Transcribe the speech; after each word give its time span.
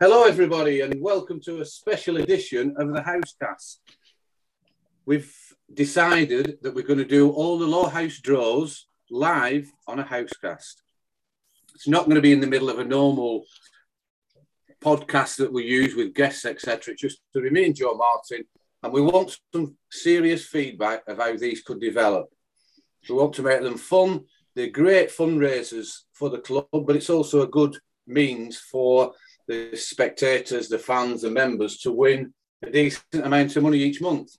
Hello, 0.00 0.22
everybody, 0.22 0.82
and 0.82 1.02
welcome 1.02 1.40
to 1.40 1.60
a 1.60 1.64
special 1.64 2.18
edition 2.18 2.72
of 2.78 2.94
the 2.94 3.00
Housecast. 3.00 3.78
We've 5.04 5.34
decided 5.74 6.58
that 6.62 6.72
we're 6.72 6.86
going 6.86 7.00
to 7.00 7.04
do 7.04 7.32
all 7.32 7.58
the 7.58 7.66
Lower 7.66 7.90
House 7.90 8.20
draws 8.20 8.86
live 9.10 9.68
on 9.88 9.98
a 9.98 10.04
Housecast. 10.04 10.74
It's 11.74 11.88
not 11.88 12.04
going 12.04 12.14
to 12.14 12.20
be 12.20 12.30
in 12.30 12.38
the 12.38 12.46
middle 12.46 12.70
of 12.70 12.78
a 12.78 12.84
normal 12.84 13.42
podcast 14.80 15.38
that 15.38 15.52
we 15.52 15.64
use 15.64 15.96
with 15.96 16.14
guests, 16.14 16.44
etc. 16.44 16.92
It's 16.92 17.02
just 17.02 17.18
to 17.32 17.40
remain 17.40 17.74
Joe 17.74 17.96
Martin, 17.96 18.44
and 18.84 18.92
we 18.92 19.00
want 19.00 19.36
some 19.52 19.76
serious 19.90 20.46
feedback 20.46 21.02
of 21.08 21.18
how 21.18 21.36
these 21.36 21.62
could 21.62 21.80
develop. 21.80 22.28
We 23.08 23.16
want 23.16 23.34
to 23.34 23.42
make 23.42 23.62
them 23.62 23.76
fun. 23.76 24.26
They're 24.54 24.70
great 24.70 25.10
fundraisers 25.10 26.02
for 26.12 26.30
the 26.30 26.38
club, 26.38 26.68
but 26.70 26.94
it's 26.94 27.10
also 27.10 27.42
a 27.42 27.48
good 27.48 27.76
means 28.06 28.58
for 28.58 29.12
the 29.48 29.76
spectators, 29.76 30.68
the 30.68 30.78
fans, 30.78 31.22
the 31.22 31.30
members 31.30 31.78
to 31.78 31.90
win 31.90 32.32
a 32.62 32.70
decent 32.70 33.02
amount 33.14 33.56
of 33.56 33.62
money 33.62 33.78
each 33.78 34.00
month. 34.00 34.36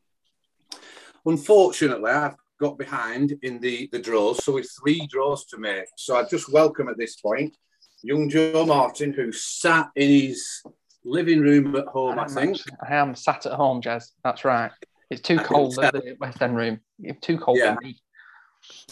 Unfortunately, 1.25 2.11
I've 2.11 2.35
got 2.59 2.77
behind 2.77 3.33
in 3.41 3.59
the, 3.59 3.89
the 3.91 3.99
draws, 3.99 4.43
so 4.43 4.53
with 4.53 4.69
three 4.79 5.05
draws 5.07 5.45
to 5.47 5.57
make. 5.57 5.85
So 5.97 6.15
I 6.15 6.23
just 6.23 6.51
welcome 6.51 6.87
at 6.89 6.97
this 6.97 7.17
point 7.17 7.55
young 8.01 8.29
Joe 8.29 8.65
Martin, 8.65 9.13
who 9.13 9.31
sat 9.31 9.89
in 9.95 10.09
his 10.09 10.63
living 11.03 11.41
room 11.41 11.75
at 11.75 11.87
home, 11.87 12.19
I, 12.19 12.23
I 12.23 12.27
think. 12.27 12.57
I 12.87 12.95
am 12.95 13.15
sat 13.15 13.45
at 13.45 13.53
home, 13.53 13.81
Jez. 13.81 14.11
That's 14.23 14.45
right. 14.45 14.71
It's 15.09 15.21
too 15.21 15.39
I 15.39 15.43
cold 15.43 15.77
in 15.77 15.91
the 15.91 16.17
West 16.19 16.41
End 16.41 16.55
room. 16.55 16.79
It's 16.99 17.25
too 17.25 17.37
cold 17.37 17.57
yeah. 17.57 17.75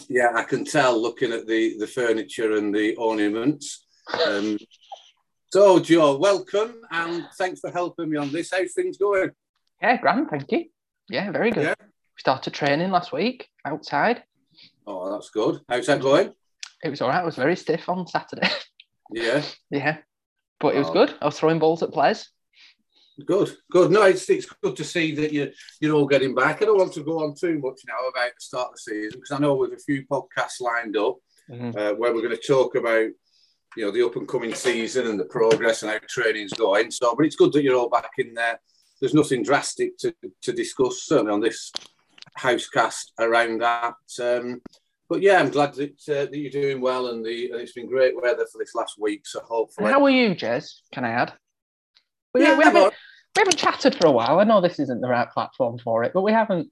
Yeah, 0.08 0.32
I 0.34 0.42
can 0.42 0.64
tell 0.64 1.00
looking 1.00 1.32
at 1.32 1.46
the, 1.46 1.76
the 1.78 1.86
furniture 1.86 2.56
and 2.56 2.74
the 2.74 2.96
ornaments. 2.96 3.86
Um, 4.26 4.58
so, 5.50 5.78
Joe, 5.78 6.18
welcome 6.18 6.74
and 6.90 7.26
thanks 7.38 7.60
for 7.60 7.70
helping 7.70 8.10
me 8.10 8.18
on 8.18 8.30
this. 8.30 8.50
How's 8.52 8.72
things 8.72 8.98
going? 8.98 9.30
Yeah, 9.80 9.96
grand, 9.96 10.28
thank 10.28 10.50
you. 10.52 10.66
Yeah, 11.08 11.30
very 11.30 11.50
good. 11.50 11.64
Yeah. 11.64 11.74
We 11.80 12.20
started 12.20 12.52
training 12.52 12.90
last 12.90 13.12
week 13.12 13.48
outside. 13.64 14.22
Oh, 14.86 15.10
that's 15.10 15.30
good. 15.30 15.60
How's 15.68 15.86
that 15.86 16.00
going? 16.00 16.32
It 16.82 16.90
was 16.90 17.00
all 17.00 17.08
right. 17.08 17.22
I 17.22 17.24
was 17.24 17.36
very 17.36 17.56
stiff 17.56 17.88
on 17.88 18.06
Saturday. 18.06 18.48
Yeah. 19.10 19.42
yeah. 19.70 19.96
But 20.60 20.74
it 20.74 20.80
was 20.80 20.88
oh. 20.88 20.92
good. 20.92 21.14
I 21.22 21.24
was 21.24 21.38
throwing 21.38 21.58
balls 21.58 21.82
at 21.82 21.92
players. 21.92 22.28
Good, 23.24 23.56
good. 23.70 23.90
No, 23.90 24.02
it's, 24.02 24.28
it's 24.28 24.44
good 24.62 24.76
to 24.76 24.84
see 24.84 25.14
that 25.14 25.32
you're 25.32 25.48
you're 25.80 25.94
all 25.94 26.06
getting 26.06 26.34
back. 26.34 26.60
I 26.60 26.66
don't 26.66 26.76
want 26.76 26.92
to 26.92 27.02
go 27.02 27.24
on 27.24 27.34
too 27.34 27.58
much 27.58 27.80
now 27.88 28.06
about 28.06 28.32
the 28.34 28.40
start 28.40 28.68
of 28.68 28.74
the 28.74 28.78
season 28.80 29.18
because 29.18 29.30
I 29.30 29.38
know 29.38 29.54
we've 29.54 29.72
a 29.72 29.78
few 29.78 30.06
podcasts 30.06 30.60
lined 30.60 30.98
up 30.98 31.16
mm-hmm. 31.50 31.70
uh, 31.70 31.94
where 31.94 32.12
we're 32.12 32.20
going 32.20 32.36
to 32.36 32.46
talk 32.46 32.74
about 32.74 33.08
you 33.76 33.84
know 33.84 33.90
the 33.90 34.04
up 34.04 34.16
and 34.16 34.28
coming 34.28 34.54
season 34.54 35.06
and 35.06 35.20
the 35.20 35.24
progress 35.24 35.82
and 35.82 35.90
how 35.90 35.98
training's 36.08 36.52
going. 36.52 36.90
So, 36.90 37.14
but 37.14 37.26
it's 37.26 37.36
good 37.36 37.52
that 37.52 37.62
you're 37.62 37.76
all 37.76 37.88
back 37.88 38.10
in 38.18 38.34
there. 38.34 38.60
There's 39.00 39.14
nothing 39.14 39.42
drastic 39.42 39.96
to, 39.98 40.14
to 40.42 40.52
discuss 40.52 41.04
certainly 41.04 41.32
on 41.32 41.40
this 41.40 41.72
housecast 42.38 43.12
around 43.18 43.60
that. 43.60 43.94
Um, 44.20 44.60
but 45.08 45.22
yeah, 45.22 45.38
I'm 45.40 45.50
glad 45.50 45.74
that, 45.74 46.00
uh, 46.08 46.26
that 46.26 46.36
you're 46.36 46.50
doing 46.50 46.80
well, 46.80 47.08
and, 47.08 47.24
the, 47.24 47.50
and 47.50 47.60
it's 47.60 47.72
been 47.72 47.88
great 47.88 48.20
weather 48.20 48.46
for 48.50 48.58
this 48.58 48.74
last 48.74 48.96
week. 48.98 49.26
So 49.26 49.40
hopefully, 49.40 49.90
how 49.90 50.04
are 50.04 50.10
you, 50.10 50.34
Jez? 50.34 50.80
Can 50.92 51.04
I 51.04 51.10
add? 51.10 51.32
We, 52.34 52.42
yeah, 52.42 52.56
we, 52.58 52.64
haven't, 52.64 52.92
we 53.36 53.40
haven't 53.40 53.56
chatted 53.56 53.94
for 53.94 54.06
a 54.06 54.12
while. 54.12 54.38
I 54.38 54.44
know 54.44 54.60
this 54.60 54.78
isn't 54.78 55.00
the 55.00 55.08
right 55.08 55.30
platform 55.30 55.78
for 55.78 56.04
it, 56.04 56.12
but 56.12 56.22
we 56.22 56.32
haven't. 56.32 56.70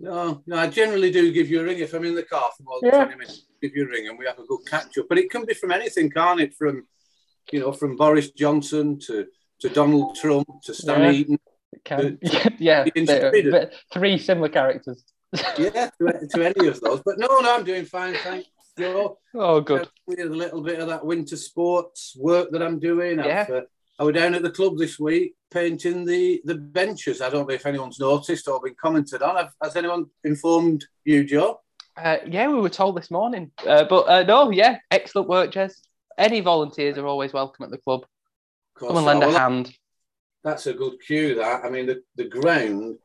No, 0.00 0.42
no, 0.46 0.56
I 0.56 0.66
generally 0.68 1.10
do 1.10 1.30
give 1.30 1.50
you 1.50 1.60
a 1.60 1.64
ring 1.64 1.78
if 1.78 1.92
I'm 1.92 2.04
in 2.04 2.14
the 2.14 2.22
car 2.22 2.50
for 2.56 2.62
more 2.62 2.78
than 2.80 2.90
yeah. 2.90 3.04
20 3.04 3.18
minutes. 3.18 3.44
Give 3.60 3.76
you 3.76 3.84
a 3.84 3.88
ring 3.88 4.08
and 4.08 4.18
we 4.18 4.24
have 4.24 4.38
a 4.38 4.44
good 4.44 4.60
catch 4.66 4.96
up. 4.96 5.06
But 5.08 5.18
it 5.18 5.30
can 5.30 5.44
be 5.44 5.52
from 5.52 5.72
anything, 5.72 6.08
can't 6.10 6.40
it? 6.40 6.54
From, 6.54 6.86
you 7.52 7.60
know, 7.60 7.72
from 7.72 7.96
Boris 7.96 8.30
Johnson 8.30 8.98
to, 9.00 9.26
to 9.60 9.68
Donald 9.68 10.16
Trump 10.16 10.48
to 10.64 10.72
Stan 10.72 11.02
yeah. 11.02 11.10
Eaton. 11.10 11.38
To, 11.84 12.16
to 12.16 12.52
yeah, 12.58 12.84
three 13.92 14.16
similar 14.16 14.48
characters. 14.48 15.04
yeah, 15.58 15.90
to, 16.00 16.28
to, 16.30 16.54
any 16.56 16.68
of 16.68 16.80
those. 16.80 17.02
But 17.04 17.18
no, 17.18 17.26
no, 17.40 17.54
I'm 17.54 17.64
doing 17.64 17.84
fine, 17.84 18.14
thanks. 18.14 18.48
Joe. 18.78 19.18
Oh, 19.34 19.60
good. 19.60 19.86
With 20.06 20.20
a 20.20 20.24
little 20.24 20.62
bit 20.62 20.80
of 20.80 20.88
that 20.88 21.04
winter 21.04 21.36
sports 21.36 22.16
work 22.18 22.50
that 22.52 22.62
I'm 22.62 22.78
doing. 22.78 23.18
Yeah. 23.18 23.46
Uh, 23.52 23.60
I 23.98 24.04
was 24.04 24.14
down 24.14 24.34
at 24.34 24.42
the 24.42 24.50
club 24.50 24.78
this 24.78 24.98
week 24.98 25.34
painting 25.50 26.04
the, 26.04 26.40
the 26.44 26.54
benches. 26.54 27.20
I 27.20 27.30
don't 27.30 27.48
know 27.48 27.54
if 27.54 27.66
anyone's 27.66 28.00
noticed 28.00 28.48
or 28.48 28.60
been 28.60 28.74
commented 28.80 29.22
on. 29.22 29.36
Have, 29.36 29.52
has 29.62 29.76
anyone 29.76 30.06
informed 30.24 30.84
you, 31.04 31.24
Joe? 31.24 31.60
Uh, 31.96 32.18
yeah, 32.26 32.48
we 32.48 32.60
were 32.60 32.70
told 32.70 32.96
this 32.96 33.10
morning. 33.10 33.50
Uh, 33.66 33.84
but 33.84 34.08
uh, 34.08 34.22
no, 34.22 34.50
yeah, 34.50 34.78
excellent 34.90 35.28
work, 35.28 35.52
Jez. 35.52 35.74
Any 36.16 36.40
volunteers 36.40 36.98
are 36.98 37.06
always 37.06 37.32
welcome 37.32 37.64
at 37.64 37.70
the 37.70 37.78
club. 37.78 38.06
Come 38.78 38.96
and 38.96 39.06
lend 39.06 39.22
a 39.22 39.30
hand. 39.30 39.74
That's 40.42 40.66
a 40.66 40.72
good 40.72 40.94
cue. 41.06 41.34
That 41.34 41.64
I 41.64 41.70
mean, 41.70 41.86
the, 41.86 42.02
the 42.16 42.28
ground, 42.28 42.96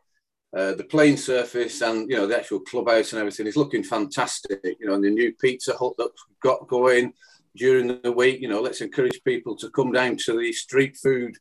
uh, 0.55 0.73
the 0.75 0.85
playing 0.85 1.17
surface, 1.17 1.81
and 1.81 2.09
you 2.09 2.15
know 2.15 2.27
the 2.27 2.37
actual 2.37 2.61
clubhouse 2.61 3.11
and 3.11 3.19
everything 3.19 3.47
is 3.47 3.57
looking 3.57 3.83
fantastic. 3.83 4.59
You 4.63 4.87
know, 4.87 4.93
and 4.93 5.03
the 5.03 5.09
new 5.09 5.33
pizza 5.33 5.75
hut 5.75 5.93
that's 5.97 6.23
got 6.41 6.67
going 6.67 7.13
during 7.55 7.99
the 8.01 8.11
week. 8.11 8.39
You 8.39 8.47
know, 8.47 8.61
let's 8.61 8.81
encourage 8.81 9.21
people 9.25 9.57
to 9.57 9.69
come 9.71 9.91
down 9.91 10.17
to 10.25 10.39
the 10.39 10.53
street 10.53 10.97
food 11.01 11.35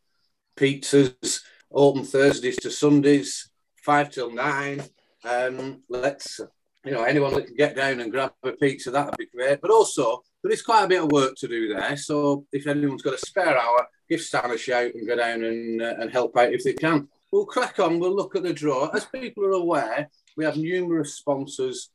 pizzas, 0.57 1.41
open 1.71 2.05
Thursdays 2.05 2.57
to 2.59 2.71
Sundays, 2.71 3.51
five 3.83 4.11
till 4.11 4.33
nine. 4.33 4.83
Um, 5.25 5.83
let's, 5.89 6.41
you 6.85 6.93
know, 6.93 7.05
anyone 7.05 7.35
that 7.35 7.47
can 7.47 7.57
get 7.57 7.77
down 7.77 8.01
and 8.01 8.11
grab 8.11 8.33
a 8.43 8.53
pizza, 8.53 8.91
that 8.91 9.07
would 9.07 9.17
be 9.17 9.27
great. 9.27 9.61
But 9.61 9.71
also, 9.71 10.23
there 10.43 10.53
is 10.53 10.63
quite 10.63 10.85
a 10.85 10.89
bit 10.89 11.03
of 11.03 11.11
work 11.11 11.35
to 11.37 11.49
do 11.49 11.75
there. 11.75 11.97
So 11.97 12.47
if 12.53 12.67
anyone's 12.67 13.03
got 13.03 13.15
a 13.15 13.19
spare 13.19 13.59
hour, 13.59 13.89
give 14.09 14.21
Stan 14.21 14.51
a 14.51 14.59
shout 14.59 14.95
and 14.95 15.07
go 15.07 15.17
down 15.17 15.45
and, 15.45 15.81
uh, 15.81 15.95
and 15.99 16.11
help 16.11 16.37
out 16.37 16.53
if 16.53 16.63
they 16.63 16.75
can. 16.75 17.09
We'll 17.33 17.47
crack 17.47 17.81
on, 17.81 17.99
we'll 17.99 18.15
look 18.15 18.37
at 18.37 18.43
the 18.43 18.53
draw. 18.53 18.89
As 18.89 19.07
people 19.07 19.45
are 19.47 19.53
aware, 19.53 20.11
we 20.37 20.45
have 20.45 20.57
numerous 20.57 21.17
sponsors 21.17 21.91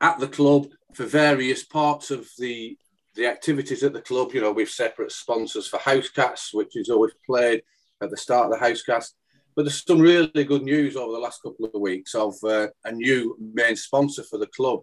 at 0.00 0.18
the 0.18 0.28
club 0.28 0.68
for 0.94 1.04
various 1.04 1.64
parts 1.64 2.10
of 2.10 2.28
the 2.38 2.76
the 3.16 3.26
activities 3.26 3.82
at 3.82 3.92
the 3.92 4.00
club, 4.00 4.32
you 4.32 4.40
know, 4.40 4.52
we've 4.52 4.68
separate 4.68 5.10
sponsors 5.10 5.66
for 5.66 5.78
Housecast, 5.78 6.52
which 6.52 6.76
is 6.76 6.88
always 6.88 7.12
played 7.26 7.62
at 8.02 8.10
the 8.10 8.16
start 8.16 8.46
of 8.46 8.52
the 8.52 8.58
house 8.58 8.82
Housecast. 8.86 9.12
But 9.54 9.64
there's 9.64 9.82
some 9.86 10.00
really 10.00 10.44
good 10.44 10.62
news 10.62 10.96
over 10.96 11.12
the 11.12 11.18
last 11.18 11.42
couple 11.42 11.64
of 11.64 11.80
weeks 11.80 12.14
of 12.14 12.34
uh, 12.44 12.68
a 12.84 12.92
new 12.92 13.36
main 13.54 13.74
sponsor 13.74 14.22
for 14.22 14.38
the 14.38 14.46
club. 14.48 14.80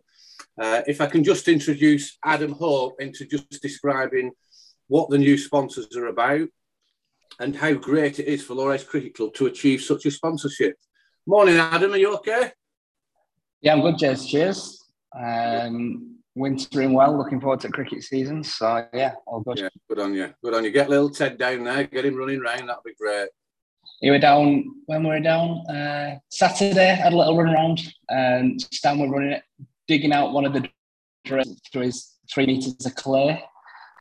Uh, 0.60 0.82
if 0.88 1.00
I 1.00 1.06
can 1.06 1.24
just 1.24 1.48
introduce 1.48 2.18
Adam 2.26 2.54
Hope 2.54 3.00
into 3.00 3.26
just 3.26 3.62
describing 3.62 4.32
what 4.88 5.10
the 5.10 5.18
new 5.18 5.38
sponsors 5.38 5.96
are 5.96 6.08
about 6.08 6.48
and 7.40 7.56
how 7.56 7.74
great 7.74 8.20
it 8.20 8.28
is 8.28 8.44
for 8.44 8.56
House 8.72 8.84
Cricket 8.84 9.14
Club 9.14 9.34
to 9.36 9.46
achieve 9.46 9.82
such 9.82 10.06
a 10.06 10.12
sponsorship. 10.12 10.76
Morning, 11.28 11.58
Adam. 11.58 11.94
Are 11.94 11.98
you 11.98 12.16
okay? 12.16 12.52
Yeah, 13.62 13.74
I'm 13.74 13.82
good, 13.82 13.96
Jez. 13.96 14.28
Cheers. 14.28 14.84
Um, 15.16 16.13
wintering 16.36 16.94
well. 16.94 17.18
Looking 17.18 17.42
forward 17.42 17.62
to 17.62 17.70
cricket 17.70 18.04
season. 18.04 18.44
So 18.44 18.86
yeah, 18.94 19.14
all 19.26 19.42
good. 19.42 19.60
Yeah, 19.60 19.70
good 19.90 20.00
on 20.00 20.14
you. 20.14 20.34
Good 20.44 20.54
on 20.54 20.64
you. 20.64 20.72
Get 20.72 20.90
little 20.90 21.10
Ted 21.10 21.38
down 21.38 21.64
there. 21.64 21.86
Get 21.86 22.06
him 22.06 22.16
running 22.16 22.40
round. 22.40 22.70
That'd 22.70 22.84
be 22.86 22.94
great. 22.96 23.30
You 24.02 24.12
were 24.12 24.20
down 24.20 24.66
when 24.86 25.04
we 25.04 25.10
were 25.10 25.20
down 25.20 25.66
uh, 25.68 26.18
Saturday. 26.30 26.96
Had 26.96 27.14
a 27.14 27.18
little 27.18 27.38
run 27.38 27.54
around, 27.54 27.82
and 28.10 28.62
Stan 28.62 29.00
were 29.00 29.10
running 29.10 29.32
it, 29.32 29.44
digging 29.88 30.14
out 30.14 30.34
one 30.34 30.46
of 30.46 30.54
the 30.54 30.70
through 31.26 31.82
his 31.82 32.12
three 32.32 32.46
meters 32.46 32.86
of 32.86 32.96
clay. 32.96 33.44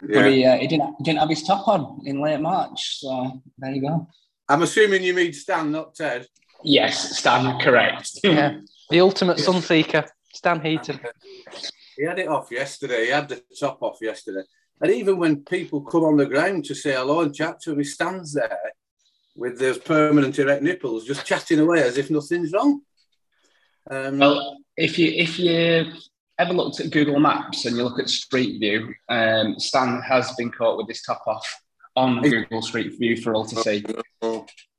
Yeah. 0.09 0.21
But 0.22 0.32
he, 0.32 0.44
uh, 0.44 0.56
he 0.56 0.66
didn't 0.66 0.94
he 0.98 1.04
didn't 1.04 1.21
have 1.21 1.28
his 1.28 1.44
top 1.44 1.69
on 1.69 2.00
in 2.04 2.21
late 2.21 2.41
March. 2.41 3.00
So 3.00 3.42
there 3.59 3.72
you 3.72 3.82
go. 3.82 4.09
I'm 4.48 4.62
assuming 4.62 5.03
you 5.03 5.15
mean 5.15 5.32
Stan, 5.32 5.71
not 5.71 5.94
Ted. 5.94 6.26
Yes, 6.65 7.19
Stan, 7.19 7.59
correct. 7.60 8.19
yeah, 8.22 8.59
the 8.91 9.00
ultimate 9.00 9.38
sun 9.38 9.62
seeker, 9.62 10.04
Stan 10.32 10.60
Heaton. 10.60 11.00
He 11.97 12.04
had 12.04 12.19
it 12.19 12.28
off 12.28 12.50
yesterday. 12.50 13.06
He 13.06 13.10
had 13.10 13.28
the 13.28 13.42
top 13.58 13.82
off 13.82 13.98
yesterday. 14.00 14.42
And 14.80 14.91
even 14.91 15.19
when 15.19 15.44
people 15.44 15.80
come 15.82 16.04
on 16.04 16.16
the 16.16 16.26
ground 16.26 16.64
to 16.66 16.75
say 16.75 16.94
hello 16.94 17.20
and 17.20 17.34
chat 17.34 17.60
to 17.62 17.72
him, 17.72 17.78
he 17.78 17.84
stands 17.84 18.34
there 18.34 18.72
with 19.36 19.59
those 19.59 19.78
permanent 19.78 20.39
erect 20.39 20.62
nipples, 20.62 21.04
just 21.04 21.24
chatting 21.27 21.60
away 21.60 21.83
as 21.83 21.98
if 21.98 22.10
nothing's 22.10 22.53
wrong. 22.53 22.80
Um, 23.91 24.18
well, 24.18 24.59
if 24.77 24.98
you 24.98 25.10
if 25.12 25.39
you 25.39 25.92
ever 26.39 26.53
looked 26.53 26.80
at 26.80 26.91
Google 26.91 27.21
Maps 27.21 27.65
and 27.65 27.77
you 27.77 27.84
look 27.84 27.98
at 27.98 28.09
Street 28.09 28.59
View, 28.59 28.92
um, 29.09 29.59
Stan 29.59 30.00
has 30.03 30.33
been 30.33 30.50
caught 30.50 30.77
with 30.77 30.89
his 30.89 31.03
top 31.03 31.22
off 31.27 31.47
on 31.97 32.22
Google 32.22 32.62
Street 32.62 32.98
View 32.98 33.16
for 33.16 33.34
all 33.34 33.44
to 33.47 33.56
see. 33.56 33.84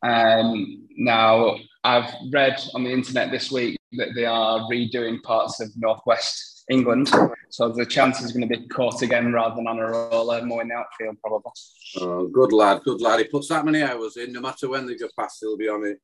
Um, 0.02 0.88
now, 0.98 1.56
I've 1.84 2.14
read 2.32 2.62
on 2.74 2.84
the 2.84 2.92
internet 2.92 3.32
this 3.32 3.52
week 3.52 3.78
that 3.94 4.10
they 4.16 4.26
are 4.26 4.62
redoing 4.70 5.22
parts 5.24 5.60
of 5.62 5.70
Northwest 5.78 6.53
England. 6.70 7.12
So 7.50 7.70
the 7.70 7.86
chance 7.86 8.22
is 8.22 8.32
going 8.32 8.48
to 8.48 8.58
be 8.58 8.68
caught 8.68 9.02
again 9.02 9.32
rather 9.34 9.56
than 9.56 9.68
on 9.68 9.80
a 9.80 9.86
roller, 9.86 10.44
more 10.46 10.62
in 10.62 10.70
the 10.70 10.76
outfield 10.76 11.18
probably. 11.22 11.52
Oh, 12.00 12.28
good 12.28 12.54
lad, 12.54 12.82
good 12.84 13.02
lad. 13.02 13.20
He 13.20 13.26
puts 13.26 13.50
that 13.50 13.66
many 13.66 13.82
hours 13.82 14.18
in, 14.18 14.34
no 14.34 14.42
matter 14.42 14.70
when 14.70 14.86
they 14.86 14.96
go 14.96 15.08
past, 15.18 15.38
he'll 15.42 15.58
be 15.58 15.70
on 15.70 15.86
it. 15.86 16.00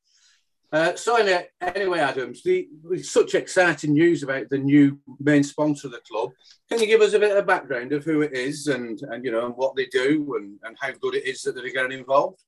Uh, 0.72 0.96
so 0.96 1.16
anyway, 1.16 1.48
anyway, 1.62 2.00
Adams, 2.00 2.44
the, 2.44 2.68
such 3.02 3.34
exciting 3.34 3.94
news 3.94 4.22
about 4.22 4.48
the 4.50 4.58
new 4.58 5.00
main 5.20 5.44
sponsor 5.44 5.88
of 5.88 5.94
the 5.94 6.02
club. 6.08 6.30
Can 6.70 6.80
you 6.80 6.86
give 6.86 7.02
us 7.02 7.14
a 7.14 7.20
bit 7.20 7.36
of 7.36 7.48
background 7.48 7.92
of 7.92 8.06
who 8.06 8.22
it 8.22 8.34
is 8.34 8.68
and, 8.68 9.02
and 9.10 9.26
you 9.26 9.32
know 9.32 9.48
and 9.48 9.56
what 9.56 9.76
they 9.76 9.88
do 9.88 10.36
and, 10.36 10.60
and 10.64 10.78
how 10.80 10.92
good 11.02 11.16
it 11.16 11.26
is 11.26 11.42
that 11.42 11.56
they're 11.56 11.72
getting 11.72 11.98
involved? 11.98 12.44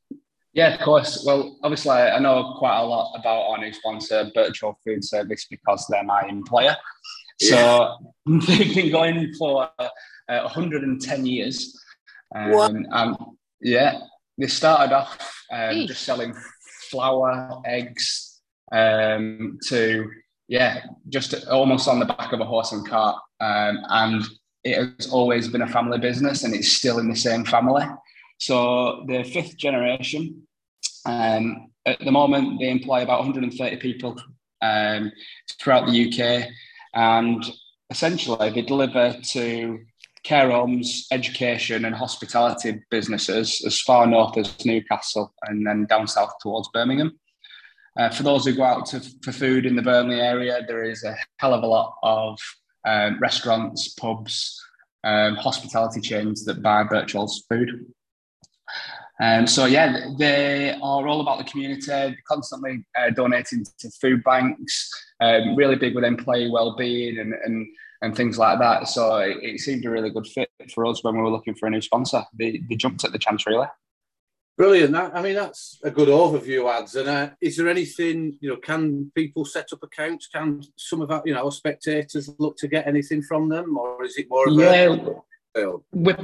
Yeah, 0.54 0.76
of 0.76 0.82
course. 0.82 1.24
Well, 1.26 1.58
obviously, 1.64 1.92
I 1.92 2.20
know 2.20 2.56
quite 2.60 2.78
a 2.78 2.86
lot 2.86 3.18
about 3.18 3.50
our 3.50 3.58
new 3.58 3.74
sponsor, 3.74 4.30
Birchall 4.36 4.78
Food 4.84 5.04
Service, 5.04 5.48
because 5.50 5.88
they're 5.90 6.04
my 6.04 6.24
employer. 6.28 6.76
So 7.42 7.98
they've 8.26 8.76
been 8.76 8.92
going 8.92 9.34
for 9.34 9.70
uh, 9.80 9.90
110 10.28 11.26
years. 11.26 11.78
Um, 12.36 12.86
and 12.92 13.18
yeah, 13.62 14.00
they 14.38 14.48
started 14.48 14.96
off 14.96 15.44
um, 15.52 15.88
just 15.88 16.04
selling 16.04 16.34
flour, 16.90 17.62
eggs, 17.66 18.42
um, 18.72 19.58
to 19.68 20.10
yeah, 20.48 20.82
just 21.10 21.48
almost 21.48 21.88
on 21.88 22.00
the 22.00 22.06
back 22.06 22.34
of 22.34 22.42
a 22.42 22.46
horse 22.46 22.72
and 22.72 22.88
cart. 22.88 23.18
Um, 23.40 23.80
and 23.90 24.24
it 24.64 24.96
has 24.98 25.10
always 25.12 25.48
been 25.48 25.62
a 25.62 25.68
family 25.68 25.98
business, 25.98 26.44
and 26.44 26.54
it's 26.54 26.74
still 26.74 27.00
in 27.00 27.10
the 27.10 27.16
same 27.16 27.46
family. 27.46 27.86
So 28.40 29.06
the 29.08 29.24
fifth 29.24 29.58
generation. 29.58 30.48
Um, 31.06 31.72
at 31.86 32.00
the 32.00 32.12
moment, 32.12 32.60
they 32.60 32.70
employ 32.70 33.02
about 33.02 33.20
130 33.20 33.78
people 33.78 34.22
um, 34.62 35.12
throughout 35.60 35.88
the 35.88 36.08
UK, 36.08 36.48
and 36.94 37.44
essentially 37.90 38.50
they 38.50 38.62
deliver 38.62 39.16
to 39.22 39.80
care 40.24 40.52
homes, 40.52 41.08
education, 41.12 41.86
and 41.86 41.96
hospitality 41.96 42.82
businesses 42.92 43.64
as 43.66 43.80
far 43.80 44.06
north 44.06 44.38
as 44.38 44.66
Newcastle 44.66 45.34
and 45.44 45.66
then 45.66 45.86
down 45.86 46.08
south 46.08 46.34
towards 46.42 46.70
Birmingham. 46.74 47.20
Uh, 47.98 48.10
for 48.10 48.24
those 48.24 48.46
who 48.46 48.56
go 48.56 48.64
out 48.64 48.86
to, 48.86 49.02
for 49.24 49.32
food 49.32 49.66
in 49.66 49.76
the 49.76 49.82
Burnley 49.82 50.22
area, 50.22 50.62
there 50.68 50.84
is 50.84 51.04
a 51.04 51.18
hell 51.38 51.54
of 51.54 51.64
a 51.64 51.68
lot 51.68 51.96
of 52.04 52.40
um, 52.88 53.20
restaurants, 53.20 53.90
pubs, 53.90 54.60
um, 55.04 55.36
hospitality 55.36 56.00
chains 56.00 56.46
that 56.46 56.62
buy 56.62 56.84
Birchall's 56.84 57.44
food. 57.50 57.86
Um, 59.22 59.46
so 59.46 59.66
yeah, 59.66 60.08
they 60.18 60.72
are 60.72 61.08
all 61.08 61.22
about 61.22 61.38
the 61.38 61.44
community, 61.44 62.18
constantly 62.28 62.84
uh, 63.00 63.12
donating 63.12 63.64
to 63.80 63.90
food 64.02 64.24
banks, 64.24 64.90
um, 65.20 65.56
really 65.56 65.76
big 65.76 65.94
with 65.94 66.04
employee 66.04 66.50
well-being 66.50 67.20
and, 67.20 67.34
and 67.46 67.68
and 68.02 68.16
things 68.16 68.40
like 68.40 68.58
that. 68.58 68.88
So 68.88 69.18
it, 69.18 69.38
it, 69.42 69.60
seemed 69.60 69.86
a 69.86 69.90
really 69.92 70.10
good 70.10 70.26
fit 70.26 70.50
for 70.74 70.88
us 70.88 71.04
when 71.04 71.16
we 71.16 71.22
were 71.22 71.30
looking 71.30 71.54
for 71.54 71.68
a 71.68 71.70
new 71.70 71.82
sponsor. 71.82 72.24
They, 72.34 72.64
they 72.68 72.76
jumped 72.76 73.04
at 73.04 73.12
the 73.12 73.20
chance 73.20 73.46
really. 73.46 73.68
Brilliant. 74.58 74.92
That, 74.92 75.16
I 75.16 75.22
mean, 75.22 75.36
that's 75.36 75.80
a 75.84 75.92
good 75.92 76.08
overview, 76.08 76.72
ads. 76.72 76.96
And 76.96 77.08
uh, 77.08 77.30
is 77.42 77.58
there 77.58 77.70
anything, 77.70 78.38
you 78.42 78.50
know, 78.50 78.58
can 78.58 79.12
people 79.16 79.46
set 79.46 79.72
up 79.72 79.84
accounts? 79.84 80.28
Can 80.28 80.62
some 80.76 81.02
of 81.02 81.10
our, 81.10 81.22
you 81.26 81.34
know, 81.34 81.46
our 81.46 81.52
spectators 81.52 82.30
look 82.38 82.58
to 82.58 82.68
get 82.68 82.88
anything 82.88 83.22
from 83.22 83.50
them, 83.50 83.78
or 83.78 84.04
is 84.04 84.18
it 84.18 84.28
more 84.30 84.48
of 84.48 84.56
yeah, 84.56 84.96
a? 85.58 85.72
With, 85.94 86.20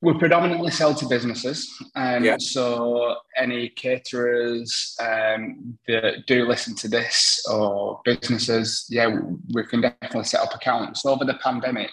we 0.00 0.12
predominantly 0.18 0.70
sell 0.70 0.94
to 0.94 1.06
businesses. 1.06 1.72
Um, 1.94 2.24
yeah. 2.24 2.36
So 2.38 3.16
any 3.36 3.70
caterers 3.70 4.94
um, 5.00 5.78
that 5.88 6.26
do 6.26 6.46
listen 6.46 6.74
to 6.76 6.88
this 6.88 7.44
or 7.50 8.00
businesses, 8.04 8.86
yeah, 8.90 9.18
we 9.54 9.64
can 9.64 9.80
definitely 9.80 10.24
set 10.24 10.40
up 10.40 10.54
accounts. 10.54 11.06
Over 11.06 11.24
the 11.24 11.38
pandemic, 11.42 11.90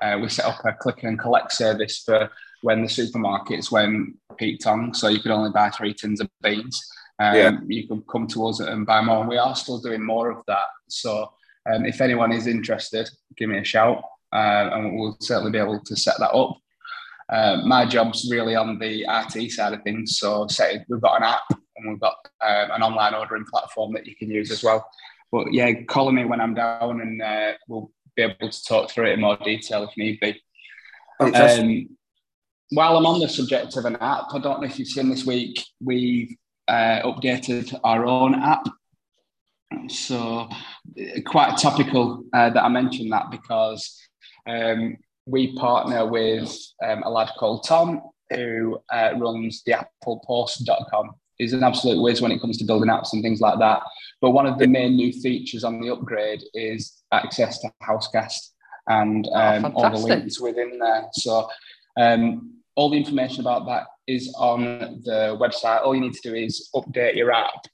uh, 0.00 0.18
we 0.20 0.28
set 0.28 0.44
up 0.44 0.64
a 0.64 0.72
click 0.72 1.04
and 1.04 1.18
collect 1.18 1.52
service 1.52 2.02
for 2.04 2.30
when 2.62 2.82
the 2.82 2.88
supermarkets 2.88 3.70
went 3.70 4.16
peaked 4.36 4.66
on. 4.66 4.92
So 4.92 5.08
you 5.08 5.20
could 5.20 5.30
only 5.30 5.50
buy 5.52 5.70
three 5.70 5.94
tins 5.94 6.20
of 6.20 6.28
beans. 6.42 6.82
Um, 7.20 7.34
yeah. 7.36 7.58
You 7.66 7.86
can 7.86 8.02
come 8.10 8.26
to 8.28 8.48
us 8.48 8.58
and 8.60 8.86
buy 8.86 9.02
more. 9.02 9.20
And 9.20 9.28
we 9.28 9.38
are 9.38 9.54
still 9.54 9.78
doing 9.78 10.04
more 10.04 10.30
of 10.30 10.42
that. 10.48 10.66
So 10.88 11.32
um, 11.72 11.84
if 11.84 12.00
anyone 12.00 12.32
is 12.32 12.48
interested, 12.48 13.08
give 13.36 13.50
me 13.50 13.58
a 13.58 13.64
shout. 13.64 14.02
Uh, 14.32 14.70
and 14.72 14.98
we'll 14.98 15.16
certainly 15.20 15.52
be 15.52 15.58
able 15.58 15.78
to 15.78 15.94
set 15.94 16.14
that 16.18 16.32
up. 16.32 16.56
Uh, 17.28 17.62
my 17.64 17.86
job's 17.86 18.28
really 18.30 18.54
on 18.54 18.78
the 18.78 19.06
IT 19.08 19.50
side 19.52 19.72
of 19.72 19.82
things. 19.82 20.18
So 20.18 20.46
say 20.48 20.84
we've 20.88 21.00
got 21.00 21.18
an 21.18 21.24
app 21.24 21.44
and 21.76 21.90
we've 21.90 22.00
got 22.00 22.16
um, 22.40 22.70
an 22.72 22.82
online 22.82 23.14
ordering 23.14 23.44
platform 23.44 23.92
that 23.94 24.06
you 24.06 24.14
can 24.16 24.30
use 24.30 24.50
as 24.50 24.62
well. 24.62 24.88
But 25.30 25.52
yeah, 25.52 25.72
call 25.84 26.12
me 26.12 26.24
when 26.24 26.40
I'm 26.40 26.54
down 26.54 27.00
and 27.00 27.22
uh, 27.22 27.52
we'll 27.68 27.90
be 28.16 28.22
able 28.22 28.50
to 28.50 28.64
talk 28.64 28.90
through 28.90 29.06
it 29.06 29.12
in 29.14 29.20
more 29.20 29.38
detail 29.38 29.84
if 29.84 29.96
need 29.96 30.20
be. 30.20 30.40
Um, 31.20 31.88
while 32.70 32.96
I'm 32.96 33.06
on 33.06 33.20
the 33.20 33.28
subject 33.28 33.76
of 33.76 33.84
an 33.84 33.96
app, 33.96 34.26
I 34.32 34.38
don't 34.38 34.60
know 34.60 34.66
if 34.66 34.78
you've 34.78 34.88
seen 34.88 35.08
this 35.08 35.24
week, 35.24 35.62
we've 35.80 36.34
uh, 36.68 37.00
updated 37.02 37.78
our 37.84 38.06
own 38.06 38.34
app. 38.34 38.66
So 39.88 40.48
quite 41.26 41.56
topical 41.56 42.24
uh, 42.32 42.50
that 42.50 42.62
I 42.62 42.68
mentioned 42.68 43.12
that 43.12 43.30
because 43.30 43.98
um, 44.46 44.96
we 45.26 45.56
partner 45.56 46.06
with 46.06 46.54
um, 46.84 47.02
a 47.04 47.10
lad 47.10 47.30
called 47.38 47.64
Tom 47.66 48.02
who 48.30 48.78
uh, 48.92 49.12
runs 49.16 49.62
the 49.64 49.72
applepost.com. 49.72 51.10
He's 51.38 51.52
an 51.52 51.64
absolute 51.64 52.00
whiz 52.00 52.20
when 52.20 52.32
it 52.32 52.40
comes 52.40 52.58
to 52.58 52.64
building 52.64 52.88
apps 52.88 53.12
and 53.12 53.22
things 53.22 53.40
like 53.40 53.58
that. 53.58 53.82
But 54.20 54.30
one 54.30 54.46
of 54.46 54.58
the 54.58 54.66
main 54.66 54.96
new 54.96 55.12
features 55.12 55.64
on 55.64 55.80
the 55.80 55.90
upgrade 55.90 56.42
is 56.54 57.02
access 57.12 57.58
to 57.60 57.72
Housecast 57.82 58.50
and 58.88 59.28
oh, 59.30 59.34
um, 59.34 59.64
oh, 59.66 59.72
all 59.74 59.90
the 59.90 59.98
links 59.98 60.40
within 60.40 60.78
there. 60.78 61.06
So 61.12 61.48
um, 61.98 62.58
all 62.74 62.90
the 62.90 62.96
information 62.96 63.40
about 63.40 63.66
that 63.66 63.86
is 64.06 64.32
on 64.38 65.02
the 65.04 65.36
website. 65.40 65.84
All 65.84 65.94
you 65.94 66.00
need 66.00 66.14
to 66.14 66.30
do 66.30 66.34
is 66.34 66.68
update 66.74 67.16
your 67.16 67.32
app. 67.32 67.66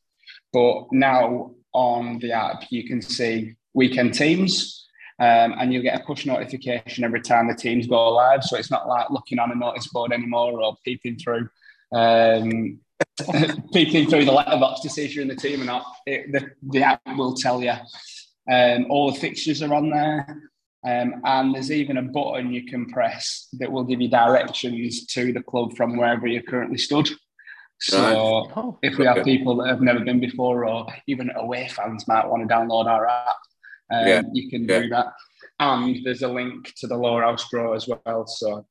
But 0.52 0.86
now 0.92 1.52
on 1.72 2.18
the 2.20 2.32
app, 2.32 2.64
you 2.70 2.86
can 2.86 3.02
see 3.02 3.54
weekend 3.74 4.14
teams, 4.14 4.87
um, 5.20 5.54
and 5.58 5.72
you'll 5.72 5.82
get 5.82 6.00
a 6.00 6.04
push 6.04 6.26
notification 6.26 7.04
every 7.04 7.20
time 7.20 7.48
the 7.48 7.54
teams 7.54 7.86
go 7.86 8.10
live. 8.10 8.44
So 8.44 8.56
it's 8.56 8.70
not 8.70 8.88
like 8.88 9.10
looking 9.10 9.38
on 9.38 9.50
a 9.50 9.54
notice 9.54 9.88
board 9.88 10.12
anymore 10.12 10.62
or 10.62 10.76
peeping 10.84 11.18
through 11.18 11.48
um, 11.92 12.78
peeping 13.72 14.08
through 14.08 14.24
the 14.24 14.32
letterbox 14.32 14.80
to 14.80 14.90
see 14.90 15.04
if 15.04 15.14
you're 15.14 15.22
in 15.22 15.28
the 15.28 15.36
team 15.36 15.62
or 15.62 15.64
not. 15.64 15.84
It, 16.06 16.32
the, 16.32 16.50
the 16.62 16.82
app 16.82 17.00
will 17.16 17.34
tell 17.34 17.62
you. 17.62 17.74
Um, 18.50 18.86
all 18.88 19.12
the 19.12 19.18
fixtures 19.18 19.62
are 19.62 19.74
on 19.74 19.90
there. 19.90 20.50
Um, 20.86 21.20
and 21.24 21.54
there's 21.54 21.72
even 21.72 21.96
a 21.96 22.02
button 22.02 22.52
you 22.52 22.64
can 22.64 22.86
press 22.86 23.48
that 23.54 23.70
will 23.70 23.84
give 23.84 24.00
you 24.00 24.08
directions 24.08 25.06
to 25.06 25.32
the 25.32 25.42
club 25.42 25.76
from 25.76 25.96
wherever 25.96 26.26
you're 26.26 26.42
currently 26.42 26.78
stood. 26.78 27.08
So 27.80 27.98
right. 27.98 28.52
oh, 28.56 28.78
if 28.82 28.96
we 28.96 29.04
have 29.04 29.24
people 29.24 29.56
that 29.56 29.68
have 29.68 29.80
never 29.80 30.00
been 30.00 30.20
before, 30.20 30.66
or 30.66 30.86
even 31.06 31.30
away 31.36 31.68
fans 31.68 32.08
might 32.08 32.26
want 32.26 32.48
to 32.48 32.52
download 32.52 32.86
our 32.86 33.06
app, 33.06 33.36
um, 33.92 34.06
yeah. 34.06 34.22
you 34.32 34.50
can 34.50 34.68
yeah. 34.68 34.80
do 34.80 34.88
that. 34.90 35.06
And 35.60 35.98
there's 36.04 36.22
a 36.22 36.28
link 36.28 36.72
to 36.76 36.86
the 36.86 36.96
Lower 36.96 37.22
House 37.22 37.48
Grow 37.48 37.72
as 37.72 37.88
well. 37.88 38.26
So 38.26 38.66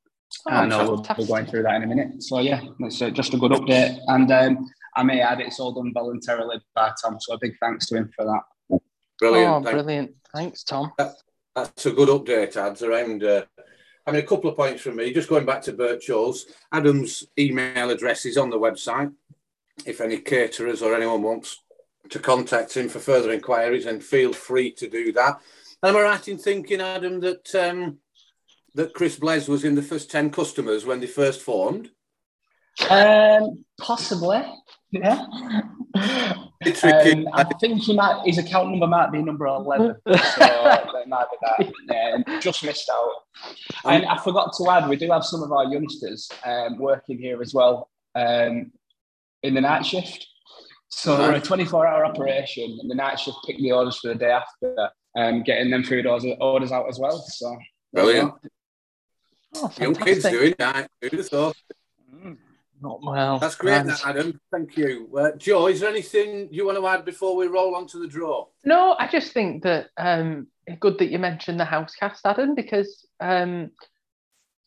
oh, 0.48 0.52
I 0.52 0.66
know 0.66 0.84
we'll, 0.84 1.06
we're, 1.18 1.26
going 1.26 1.46
through 1.46 1.64
that 1.64 1.76
in 1.76 1.84
a 1.84 1.88
minute. 1.88 2.24
So 2.24 2.40
yeah, 2.40 2.62
it's 2.80 3.02
uh, 3.02 3.10
just 3.10 3.34
a 3.34 3.38
good 3.38 3.52
update. 3.52 4.00
And 4.08 4.32
um, 4.32 4.70
I 4.96 5.04
may 5.04 5.22
add, 5.22 5.42
it's 5.42 5.60
all 5.60 5.74
done 5.74 5.92
voluntarily 5.94 6.62
by 6.76 6.92
Tom. 7.02 7.18
So 7.20 7.34
a 7.34 7.40
big 7.40 7.56
thanks 7.60 7.88
to 7.88 7.98
him 7.98 8.12
for 8.16 8.26
that. 8.26 8.80
Brilliant. 9.20 9.68
Oh, 9.68 9.72
brilliant. 9.72 10.12
Thanks, 10.34 10.64
Tom. 10.64 10.92
That, 10.98 11.16
that's 11.56 11.86
a 11.86 11.92
good 11.92 12.10
update, 12.10 12.56
ads 12.56 12.84
around. 12.84 13.24
Uh, 13.24 13.46
I 14.06 14.12
mean, 14.12 14.22
a 14.22 14.26
couple 14.26 14.50
of 14.50 14.56
points 14.56 14.82
from 14.82 14.96
me. 14.96 15.12
Just 15.12 15.28
going 15.28 15.46
back 15.46 15.62
to 15.64 15.74
Birchall's, 15.74 16.46
Adam's 16.72 17.26
email 17.38 17.90
address 17.90 18.26
is 18.26 18.38
on 18.38 18.50
the 18.50 18.60
website. 18.60 19.12
If 19.86 20.02
any 20.02 20.20
caterers 20.20 20.82
or 20.82 20.96
anyone 20.96 21.22
wants 21.22 21.62
to 22.10 22.20
contact 22.20 22.76
him 22.76 22.90
for 22.90 23.00
further 23.00 23.32
inquiries, 23.32 23.86
and 23.86 24.04
feel 24.04 24.34
free 24.34 24.72
to 24.74 24.88
do 24.90 25.12
that. 25.14 25.40
Am 25.84 25.96
I 25.96 26.02
right 26.02 26.28
in 26.28 26.38
thinking, 26.38 26.82
Adam, 26.82 27.20
that 27.20 27.54
um, 27.56 27.98
that 28.76 28.94
Chris 28.94 29.18
Blaise 29.18 29.48
was 29.48 29.64
in 29.64 29.76
the 29.76 29.82
first 29.82 30.10
ten 30.10 30.30
customers 30.30 30.86
when 30.86 31.00
they 31.00 31.08
first 31.08 31.42
formed? 31.42 31.92
Um, 32.90 33.66
possibly, 33.80 34.44
yeah. 34.92 35.26
Um, 35.96 37.28
I 37.34 37.44
think 37.60 37.82
he 37.82 37.96
might. 37.96 38.22
His 38.26 38.38
account 38.38 38.70
number 38.70 38.88
might 38.88 39.12
be 39.12 39.22
number 39.22 39.46
eleven, 39.46 39.96
so 40.06 40.14
it 40.14 41.08
might 41.08 41.26
be 41.32 41.38
that. 41.42 41.74
Yeah, 41.90 42.40
just 42.40 42.64
missed 42.64 42.90
out. 42.92 43.12
And 43.86 44.06
I 44.06 44.18
forgot 44.18 44.54
to 44.58 44.70
add, 44.70 44.90
we 44.90 44.96
do 44.96 45.12
have 45.12 45.24
some 45.24 45.44
of 45.44 45.52
our 45.52 45.66
youngsters 45.66 46.30
um, 46.46 46.78
working 46.78 47.18
here 47.18 47.42
as 47.42 47.54
well 47.54 47.90
um, 48.16 48.72
in 49.44 49.54
the 49.54 49.62
night 49.62 49.86
shift. 49.86 50.28
So 50.90 51.18
we're 51.18 51.36
a 51.36 51.42
24 51.42 51.86
hour 51.86 52.06
operation, 52.06 52.78
and 52.82 52.90
the 52.90 52.96
night 52.96 53.20
shift 53.20 53.38
pick 53.46 53.58
the 53.58 53.72
orders 53.72 53.98
for 53.98 54.10
the 54.10 54.16
day 54.16 54.32
after, 54.32 54.90
um, 55.16 55.44
getting 55.44 55.70
them 55.70 55.84
food 55.84 56.06
orders 56.06 56.72
out 56.72 56.90
as 56.90 57.00
well. 57.00 57.18
So 57.20 57.58
brilliant. 57.94 58.34
Oh, 59.56 59.72
Young 59.80 59.96
kids 59.96 60.24
doing 60.24 60.56
that. 60.60 60.90
So. 61.24 61.54
Mm, 62.14 62.38
not 62.82 63.02
well. 63.04 63.40
That's 63.40 63.56
great, 63.56 63.86
that, 63.86 64.06
Adam. 64.06 64.40
Thank 64.52 64.78
you. 64.78 65.10
Uh, 65.18 65.32
Joe, 65.38 65.68
is 65.68 65.80
there 65.80 65.90
anything 65.90 66.48
you 66.52 66.66
want 66.66 66.78
to 66.78 66.88
add 66.88 67.06
before 67.06 67.36
we 67.36 67.48
roll 67.48 67.76
on 67.76 67.88
to 67.88 68.00
the 68.00 68.08
draw? 68.08 68.48
No, 68.66 68.96
I 69.00 69.08
just 69.08 69.34
think 69.34 69.64
that 69.64 69.90
um, 69.98 70.48
good 70.80 70.98
that 71.00 71.10
you 71.10 71.20
mentioned 71.20 71.60
the 71.60 71.66
Housecast, 71.66 72.20
Adam, 72.26 72.56
because 72.56 73.06
um, 73.20 73.72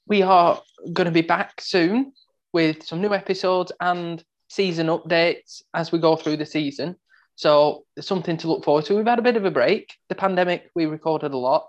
we 0.06 0.22
are 0.22 0.60
going 0.92 1.06
to 1.06 1.12
be 1.12 1.22
back 1.22 1.60
soon 1.60 2.12
with 2.52 2.84
some 2.84 3.00
new 3.00 3.14
episodes 3.14 3.70
and 3.80 4.24
season 4.50 4.88
updates 4.88 5.62
as 5.72 5.92
we 5.92 5.98
go 5.98 6.16
through 6.16 6.36
the 6.36 6.44
season. 6.44 6.96
So 7.36 7.84
it's 7.96 8.06
something 8.06 8.36
to 8.38 8.48
look 8.48 8.64
forward 8.64 8.84
to. 8.86 8.96
We've 8.96 9.06
had 9.06 9.18
a 9.18 9.22
bit 9.22 9.36
of 9.36 9.46
a 9.46 9.50
break. 9.50 9.94
The 10.08 10.14
pandemic, 10.14 10.70
we 10.74 10.84
recorded 10.84 11.32
a 11.32 11.38
lot. 11.38 11.68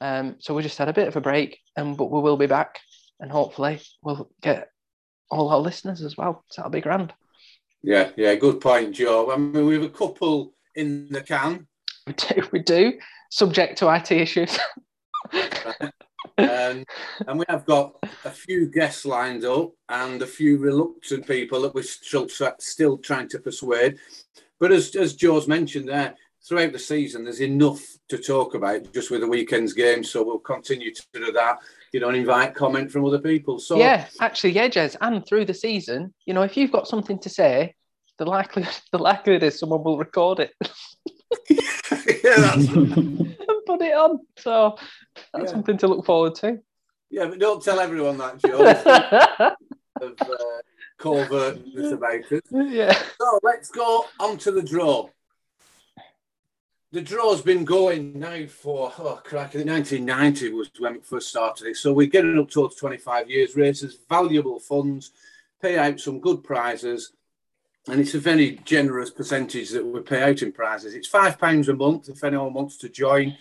Um, 0.00 0.36
so 0.38 0.52
we 0.52 0.62
just 0.62 0.76
had 0.76 0.88
a 0.88 0.92
bit 0.92 1.08
of 1.08 1.16
a 1.16 1.20
break, 1.20 1.58
and 1.76 1.96
but 1.96 2.10
we 2.10 2.20
will 2.20 2.36
be 2.36 2.46
back, 2.46 2.80
and 3.18 3.32
hopefully 3.32 3.80
we'll 4.02 4.30
get 4.42 4.70
all 5.30 5.48
our 5.48 5.58
listeners 5.58 6.02
as 6.02 6.16
well. 6.16 6.44
So 6.50 6.60
that'll 6.60 6.70
be 6.70 6.80
grand. 6.80 7.12
Yeah, 7.82 8.10
yeah, 8.16 8.34
good 8.34 8.60
point, 8.60 8.96
Joe. 8.96 9.32
I 9.32 9.36
mean, 9.36 9.66
we 9.66 9.74
have 9.74 9.82
a 9.82 9.88
couple 9.88 10.54
in 10.74 11.08
the 11.08 11.22
can. 11.22 11.66
We 12.06 12.12
do, 12.14 12.48
we 12.52 12.58
do. 12.60 12.98
Subject 13.30 13.78
to 13.78 13.94
IT 13.94 14.12
issues. 14.12 14.58
um, 16.38 16.84
and 17.26 17.38
we 17.38 17.44
have 17.48 17.64
got 17.66 17.94
a 18.24 18.30
few 18.30 18.66
guests 18.66 19.04
lined 19.04 19.44
up 19.44 19.72
and 19.88 20.22
a 20.22 20.26
few 20.26 20.58
reluctant 20.58 21.26
people 21.26 21.60
that 21.62 21.74
we're 21.74 21.82
still, 21.82 22.28
still 22.58 22.98
trying 22.98 23.28
to 23.28 23.38
persuade. 23.38 23.98
But 24.60 24.72
as, 24.72 24.94
as 24.96 25.14
Joe's 25.14 25.48
mentioned 25.48 25.88
there, 25.88 26.14
throughout 26.48 26.72
the 26.72 26.78
season, 26.78 27.24
there's 27.24 27.40
enough 27.40 27.84
to 28.08 28.18
talk 28.18 28.54
about 28.54 28.92
just 28.92 29.10
with 29.10 29.20
the 29.20 29.28
weekend's 29.28 29.72
game. 29.72 30.02
So 30.02 30.22
we'll 30.22 30.38
continue 30.38 30.94
to 30.94 31.02
do 31.12 31.32
that, 31.32 31.58
you 31.92 32.00
know, 32.00 32.08
and 32.08 32.16
invite 32.16 32.54
comment 32.54 32.90
from 32.90 33.04
other 33.04 33.18
people. 33.18 33.58
So 33.58 33.76
yeah, 33.76 34.06
actually, 34.20 34.52
yeah, 34.52 34.68
Jez, 34.68 34.96
and 35.00 35.26
through 35.26 35.44
the 35.44 35.54
season, 35.54 36.14
you 36.26 36.34
know, 36.34 36.42
if 36.42 36.56
you've 36.56 36.72
got 36.72 36.88
something 36.88 37.18
to 37.20 37.28
say, 37.28 37.74
the 38.18 38.24
likelihood 38.24 38.74
the 38.92 38.98
likelihood 38.98 39.42
is 39.42 39.58
someone 39.58 39.84
will 39.84 39.98
record 39.98 40.40
it. 40.40 40.52
yeah, 41.50 42.54
and 42.54 43.36
put 43.68 43.82
it 43.82 43.94
on. 43.94 44.20
So 44.38 44.76
that's 45.32 45.44
yeah. 45.44 45.46
something 45.46 45.78
to 45.78 45.88
look 45.88 46.04
forward 46.04 46.34
to. 46.36 46.58
Yeah, 47.10 47.26
but 47.26 47.38
don't 47.38 47.62
tell 47.62 47.80
everyone 47.80 48.18
that, 48.18 48.38
Joe. 48.44 49.54
of 50.00 50.20
uh, 50.20 50.34
covertness 50.98 51.92
about 51.92 52.32
it. 52.32 52.44
Yeah. 52.50 52.92
So 52.92 53.40
let's 53.42 53.70
go 53.70 54.04
on 54.20 54.36
to 54.38 54.50
the 54.50 54.62
draw 54.62 55.08
the 56.90 57.02
draw's 57.02 57.42
been 57.42 57.64
going 57.64 58.18
now 58.18 58.46
for 58.46 58.92
oh 58.98 59.20
crack, 59.22 59.54
1990 59.54 60.52
was 60.52 60.70
when 60.78 60.94
we 60.94 61.00
first 61.00 61.28
started 61.28 61.66
it. 61.66 61.76
So 61.76 61.92
we're 61.92 62.06
getting 62.06 62.38
up 62.38 62.50
towards 62.50 62.76
25 62.76 63.30
years. 63.30 63.56
Races 63.56 63.98
valuable 64.08 64.58
funds, 64.58 65.10
pay 65.60 65.76
out 65.76 66.00
some 66.00 66.18
good 66.18 66.42
prizes, 66.42 67.12
and 67.88 68.00
it's 68.00 68.14
a 68.14 68.18
very 68.20 68.60
generous 68.64 69.10
percentage 69.10 69.70
that 69.70 69.84
we 69.84 70.00
pay 70.00 70.22
out 70.22 70.40
in 70.40 70.50
prizes. 70.50 70.94
It's 70.94 71.08
five 71.08 71.38
pounds 71.38 71.68
a 71.68 71.74
month 71.74 72.08
if 72.08 72.24
anyone 72.24 72.54
wants 72.54 72.78
to 72.78 72.88
join. 72.88 73.36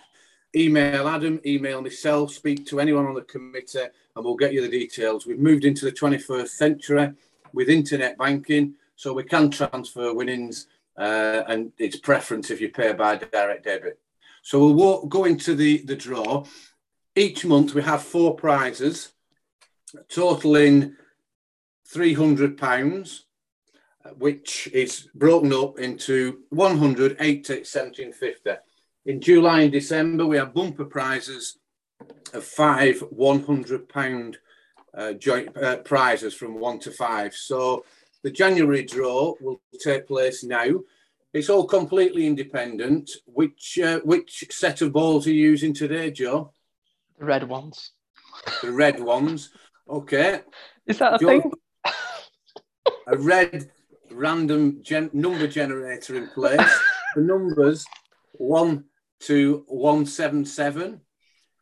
Email 0.57 1.07
Adam, 1.07 1.39
email 1.45 1.83
myself, 1.83 2.31
speak 2.31 2.65
to 2.65 2.79
anyone 2.79 3.05
on 3.05 3.13
the 3.13 3.21
committee, 3.21 3.79
and 4.15 4.25
we'll 4.25 4.35
get 4.35 4.53
you 4.53 4.61
the 4.61 4.67
details. 4.67 5.27
We've 5.27 5.37
moved 5.37 5.65
into 5.65 5.85
the 5.85 5.91
21st 5.91 6.47
century 6.47 7.13
with 7.53 7.69
internet 7.69 8.17
banking, 8.17 8.73
so 8.95 9.13
we 9.13 9.21
can 9.21 9.51
transfer 9.51 10.15
winnings 10.15 10.65
uh, 10.97 11.43
and 11.47 11.71
it's 11.77 11.97
preference 11.97 12.49
if 12.49 12.59
you 12.59 12.69
pay 12.69 12.91
by 12.93 13.17
direct 13.17 13.65
debit. 13.65 13.99
So 14.41 14.59
we'll 14.59 14.73
walk, 14.73 15.09
go 15.09 15.25
into 15.25 15.53
the, 15.53 15.77
the 15.83 15.95
draw. 15.95 16.45
Each 17.15 17.45
month 17.45 17.75
we 17.75 17.83
have 17.83 18.01
four 18.01 18.35
prizes, 18.35 19.11
totaling 20.09 20.95
£300, 21.93 23.19
which 24.17 24.69
is 24.73 25.07
broken 25.13 25.53
up 25.53 25.77
into 25.77 26.39
100, 26.49 27.17
80, 27.19 27.63
70 27.63 28.11
50. 28.11 28.51
In 29.07 29.21
July 29.21 29.61
and 29.61 29.71
December, 29.71 30.25
we 30.25 30.35
have 30.35 30.53
bumper 30.53 30.83
prizes 30.83 31.57
of 32.33 32.43
five 32.43 32.95
£100 32.99 34.35
uh, 34.93 35.13
joint 35.13 35.55
uh, 35.55 35.77
prizes 35.77 36.33
from 36.33 36.59
one 36.59 36.77
to 36.79 36.91
five. 36.91 37.33
So 37.33 37.85
the 38.23 38.31
January 38.31 38.83
draw 38.83 39.33
will 39.39 39.61
take 39.81 40.07
place 40.07 40.43
now. 40.43 40.81
It's 41.33 41.49
all 41.49 41.65
completely 41.65 42.27
independent. 42.27 43.09
Which 43.25 43.79
uh, 43.81 44.01
which 44.03 44.43
set 44.49 44.81
of 44.81 44.91
balls 44.91 45.25
are 45.25 45.31
you 45.31 45.51
using 45.51 45.73
today, 45.73 46.11
Joe? 46.11 46.51
The 47.17 47.25
red 47.25 47.47
ones. 47.47 47.91
The 48.61 48.73
red 48.73 48.99
ones. 48.99 49.51
Okay. 49.89 50.41
Is 50.85 50.97
that 50.97 51.13
a 51.13 51.17
Joe, 51.17 51.27
thing? 51.27 51.51
a 53.07 53.17
red 53.17 53.71
random 54.11 54.79
gen- 54.83 55.11
number 55.13 55.47
generator 55.47 56.15
in 56.15 56.27
place. 56.27 56.79
the 57.15 57.21
numbers 57.21 57.85
one 58.33 58.85
to 59.21 59.63
one 59.67 60.05
seven 60.05 60.45
seven. 60.45 61.01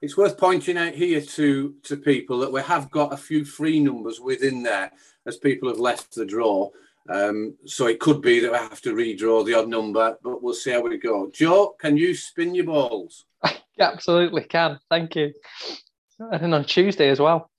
It's 0.01 0.17
worth 0.17 0.37
pointing 0.37 0.77
out 0.77 0.93
here 0.93 1.21
to 1.21 1.75
to 1.83 1.97
people 1.97 2.39
that 2.39 2.51
we 2.51 2.61
have 2.61 2.91
got 2.91 3.13
a 3.13 3.17
few 3.17 3.45
free 3.45 3.79
numbers 3.79 4.19
within 4.19 4.63
there 4.63 4.91
as 5.25 5.37
people 5.37 5.69
have 5.69 5.79
left 5.79 6.13
the 6.15 6.25
draw. 6.25 6.69
Um, 7.07 7.55
so 7.65 7.85
it 7.87 7.99
could 7.99 8.21
be 8.21 8.39
that 8.39 8.51
we 8.51 8.57
have 8.57 8.81
to 8.81 8.93
redraw 8.93 9.45
the 9.45 9.53
odd 9.53 9.69
number, 9.69 10.17
but 10.23 10.41
we'll 10.41 10.55
see 10.55 10.71
how 10.71 10.81
we 10.81 10.97
go. 10.97 11.29
Joe, 11.31 11.75
can 11.79 11.97
you 11.97 12.15
spin 12.15 12.55
your 12.55 12.65
balls? 12.65 13.25
absolutely 13.79 14.43
can. 14.43 14.79
Thank 14.89 15.15
you. 15.15 15.33
And 16.19 16.53
on 16.55 16.65
Tuesday 16.65 17.09
as 17.09 17.19
well. 17.19 17.51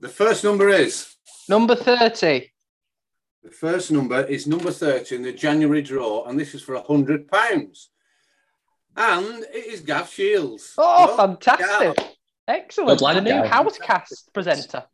The 0.00 0.08
first 0.08 0.44
number 0.44 0.68
is 0.68 1.14
number 1.48 1.74
30. 1.74 2.50
The 3.42 3.50
first 3.50 3.90
number 3.90 4.22
is 4.24 4.46
number 4.46 4.70
30 4.70 5.16
in 5.16 5.22
the 5.22 5.32
January 5.32 5.80
draw, 5.80 6.24
and 6.24 6.38
this 6.38 6.54
is 6.54 6.62
for 6.62 6.74
a 6.74 6.82
hundred 6.82 7.28
pounds. 7.28 7.90
And 9.00 9.44
it 9.44 9.64
is 9.66 9.80
Gav 9.80 10.10
Shields. 10.10 10.74
Oh, 10.76 11.16
fantastic. 11.16 11.96
Gav. 11.96 12.08
Excellent. 12.46 13.00
The 13.00 13.20
new 13.22 13.42
Housecast 13.42 14.30
presenter. 14.34 14.84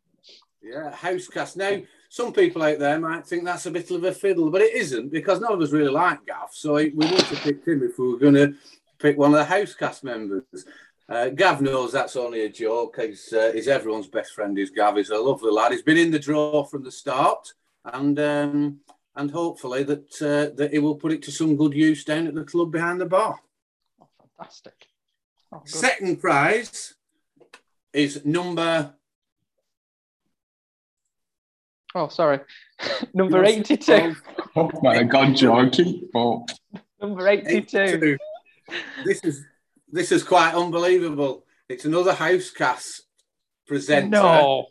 Yeah, 0.63 0.93
Housecast. 0.93 1.57
Now, 1.57 1.81
some 2.07 2.31
people 2.31 2.63
out 2.63 2.79
there 2.79 2.97
might 3.01 3.27
think 3.27 3.43
that's 3.43 3.65
a 3.65 3.71
bit 3.71 3.91
of 3.91 4.05
a 4.05 4.13
fiddle, 4.13 4.49
but 4.49 4.61
it 4.61 4.73
isn't 4.75 5.11
because 5.11 5.41
none 5.41 5.51
of 5.51 5.61
us 5.61 5.71
really 5.71 5.91
like 5.91 6.25
Gav. 6.25 6.51
So 6.53 6.75
we 6.75 6.91
want 6.91 7.19
to 7.19 7.35
pick 7.35 7.65
him 7.67 7.83
if 7.83 7.99
we 7.99 8.07
were 8.07 8.17
going 8.17 8.35
to 8.35 8.53
pick 8.97 9.17
one 9.17 9.33
of 9.33 9.45
the 9.45 9.53
Housecast 9.53 10.05
members. 10.05 10.43
Uh, 11.09 11.27
Gav 11.27 11.61
knows 11.61 11.91
that's 11.91 12.15
only 12.15 12.45
a 12.45 12.49
joke. 12.49 13.01
He's, 13.01 13.33
uh, 13.33 13.51
he's 13.53 13.67
everyone's 13.67 14.07
best 14.07 14.33
friend. 14.33 14.57
Is 14.57 14.69
Gav? 14.69 14.95
He's 14.95 15.09
a 15.09 15.17
lovely 15.17 15.51
lad. 15.51 15.73
He's 15.73 15.81
been 15.81 15.97
in 15.97 16.11
the 16.11 16.19
draw 16.19 16.63
from 16.63 16.85
the 16.85 16.91
start, 16.91 17.51
and 17.83 18.17
um, 18.19 18.79
and 19.17 19.31
hopefully 19.31 19.83
that 19.83 20.21
uh, 20.21 20.55
that 20.55 20.71
he 20.71 20.79
will 20.79 20.95
put 20.95 21.11
it 21.11 21.21
to 21.23 21.31
some 21.31 21.57
good 21.57 21.73
use 21.73 22.05
down 22.05 22.27
at 22.27 22.35
the 22.35 22.45
club 22.45 22.71
behind 22.71 23.01
the 23.01 23.05
bar. 23.05 23.39
Fantastic! 24.37 24.87
Oh, 25.51 25.61
Second 25.65 26.19
prize 26.21 26.93
is 27.93 28.25
number 28.25 28.93
Oh, 31.95 32.09
sorry. 32.09 32.41
Number 33.13 33.43
82. 33.43 34.15
Oh 34.55 34.69
my 34.83 35.01
God, 35.03 35.35
Georgie. 35.35 36.03
Oh. 36.13 36.45
Number 37.01 37.27
82. 37.27 37.77
82. 37.79 38.17
This 39.03 39.23
is 39.23 39.45
this 39.91 40.11
is 40.11 40.23
quite 40.23 40.53
unbelievable. 40.53 41.45
It's 41.69 41.85
another 41.85 42.13
Housecast 42.13 43.01
presenter. 43.65 44.09
No. 44.09 44.67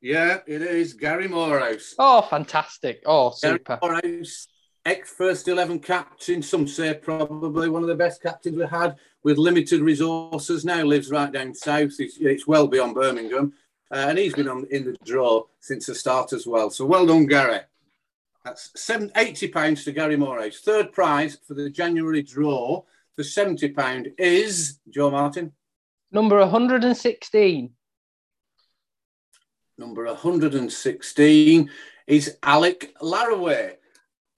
Yeah, 0.00 0.38
it 0.46 0.62
is. 0.62 0.94
Gary 0.94 1.28
Morehouse. 1.28 1.94
Oh, 1.98 2.22
fantastic. 2.22 3.02
Oh, 3.04 3.30
super. 3.30 3.78
Gary 3.82 4.02
Morehouse, 4.02 4.46
ex 4.90 5.10
first 5.12 5.46
11 5.46 5.78
captain. 5.78 6.42
Some 6.42 6.66
say 6.66 6.92
probably 6.94 7.68
one 7.68 7.82
of 7.82 7.88
the 7.88 7.94
best 7.94 8.22
captains 8.22 8.56
we 8.56 8.66
had 8.66 8.96
with 9.22 9.38
limited 9.38 9.80
resources. 9.80 10.64
Now 10.64 10.82
lives 10.82 11.10
right 11.10 11.32
down 11.32 11.54
south. 11.54 11.92
It's, 12.00 12.18
it's 12.18 12.46
well 12.46 12.66
beyond 12.66 12.94
Birmingham. 12.94 13.52
Uh, 13.92 14.06
and 14.08 14.18
he's 14.18 14.34
been 14.34 14.48
on 14.48 14.66
in 14.70 14.84
the 14.84 14.96
draw 15.04 15.44
since 15.60 15.86
the 15.86 15.94
start 15.94 16.32
as 16.32 16.46
well. 16.46 16.70
So 16.70 16.86
well 16.86 17.06
done, 17.06 17.26
Gary. 17.26 17.60
That's 18.44 18.70
seven, 18.76 19.12
80 19.16 19.48
pounds 19.48 19.84
to 19.84 19.92
Gary 19.92 20.16
Morehouse. 20.16 20.60
Third 20.60 20.92
prize 20.92 21.38
for 21.46 21.54
the 21.54 21.70
January 21.70 22.22
draw 22.22 22.82
for 23.14 23.22
70 23.22 23.68
pound 23.70 24.08
is 24.18 24.80
Joe 24.88 25.10
Martin. 25.10 25.52
Number 26.10 26.38
116. 26.40 27.70
Number 29.78 30.04
116 30.04 31.70
is 32.06 32.36
Alec 32.42 32.94
Laraway. 33.00 33.76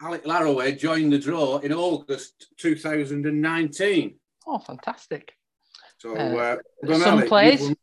Alec 0.02 0.24
Laraway 0.24 0.76
joined 0.76 1.12
the 1.12 1.18
draw 1.18 1.58
in 1.58 1.72
August 1.72 2.48
2019. 2.58 4.16
Oh, 4.48 4.58
fantastic. 4.58 5.32
So, 5.98 6.16
uh, 6.16 6.56
uh, 6.84 6.98
some 6.98 7.18
Alec, 7.18 7.28
plays. 7.28 7.74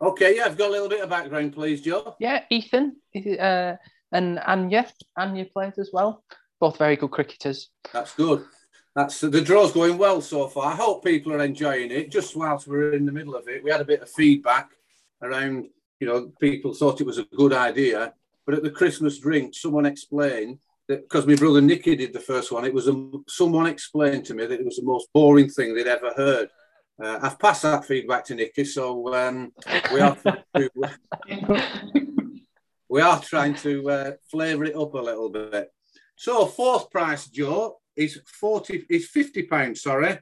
Okay, 0.00 0.36
yeah, 0.36 0.46
I've 0.46 0.56
got 0.56 0.68
a 0.68 0.72
little 0.72 0.88
bit 0.88 1.02
of 1.02 1.10
background, 1.10 1.52
please, 1.52 1.82
Joe. 1.82 2.16
Yeah, 2.18 2.44
Ethan 2.48 2.96
uh, 3.38 3.74
and 4.12 4.38
Anya, 4.38 4.86
Anya 5.18 5.44
played 5.44 5.74
as 5.78 5.90
well. 5.92 6.24
Both 6.58 6.78
very 6.78 6.96
good 6.96 7.10
cricketers. 7.10 7.68
That's 7.92 8.14
good. 8.14 8.46
That's 8.96 9.20
the 9.20 9.42
draw's 9.42 9.72
going 9.72 9.98
well 9.98 10.22
so 10.22 10.48
far. 10.48 10.72
I 10.72 10.76
hope 10.76 11.04
people 11.04 11.34
are 11.34 11.44
enjoying 11.44 11.90
it. 11.90 12.10
Just 12.10 12.34
whilst 12.34 12.66
we're 12.66 12.94
in 12.94 13.04
the 13.04 13.12
middle 13.12 13.36
of 13.36 13.46
it, 13.46 13.62
we 13.62 13.70
had 13.70 13.82
a 13.82 13.84
bit 13.84 14.00
of 14.00 14.10
feedback 14.10 14.70
around. 15.22 15.68
You 16.00 16.06
know, 16.06 16.32
people 16.40 16.72
thought 16.72 17.02
it 17.02 17.06
was 17.06 17.18
a 17.18 17.24
good 17.24 17.52
idea, 17.52 18.14
but 18.46 18.54
at 18.54 18.62
the 18.62 18.70
Christmas 18.70 19.18
drink, 19.18 19.54
someone 19.54 19.84
explained 19.84 20.58
because 20.98 21.26
my 21.26 21.36
brother 21.36 21.60
Nicky 21.60 21.94
did 21.96 22.12
the 22.12 22.20
first 22.20 22.50
one, 22.50 22.64
it 22.64 22.74
was 22.74 22.88
a, 22.88 23.10
someone 23.28 23.66
explained 23.66 24.24
to 24.26 24.34
me 24.34 24.46
that 24.46 24.60
it 24.60 24.64
was 24.64 24.76
the 24.76 24.84
most 24.84 25.08
boring 25.12 25.48
thing 25.48 25.74
they'd 25.74 25.86
ever 25.86 26.12
heard. 26.16 26.48
Uh, 27.02 27.18
I've 27.22 27.38
passed 27.38 27.62
that 27.62 27.84
feedback 27.84 28.24
to 28.26 28.34
Nicky, 28.34 28.64
so 28.64 29.14
um, 29.14 29.52
we 29.92 30.00
are 30.00 30.16
to, 30.56 30.70
we 32.88 33.00
are 33.00 33.20
trying 33.20 33.54
to 33.56 33.90
uh, 33.90 34.12
flavour 34.30 34.64
it 34.64 34.76
up 34.76 34.94
a 34.94 34.98
little 34.98 35.30
bit. 35.30 35.72
So 36.16 36.44
fourth 36.46 36.90
prize, 36.90 37.26
Joe, 37.26 37.78
is 37.96 38.20
40 38.26 38.86
is 38.90 39.08
50 39.08 39.44
pounds, 39.44 39.82
sorry, 39.82 40.18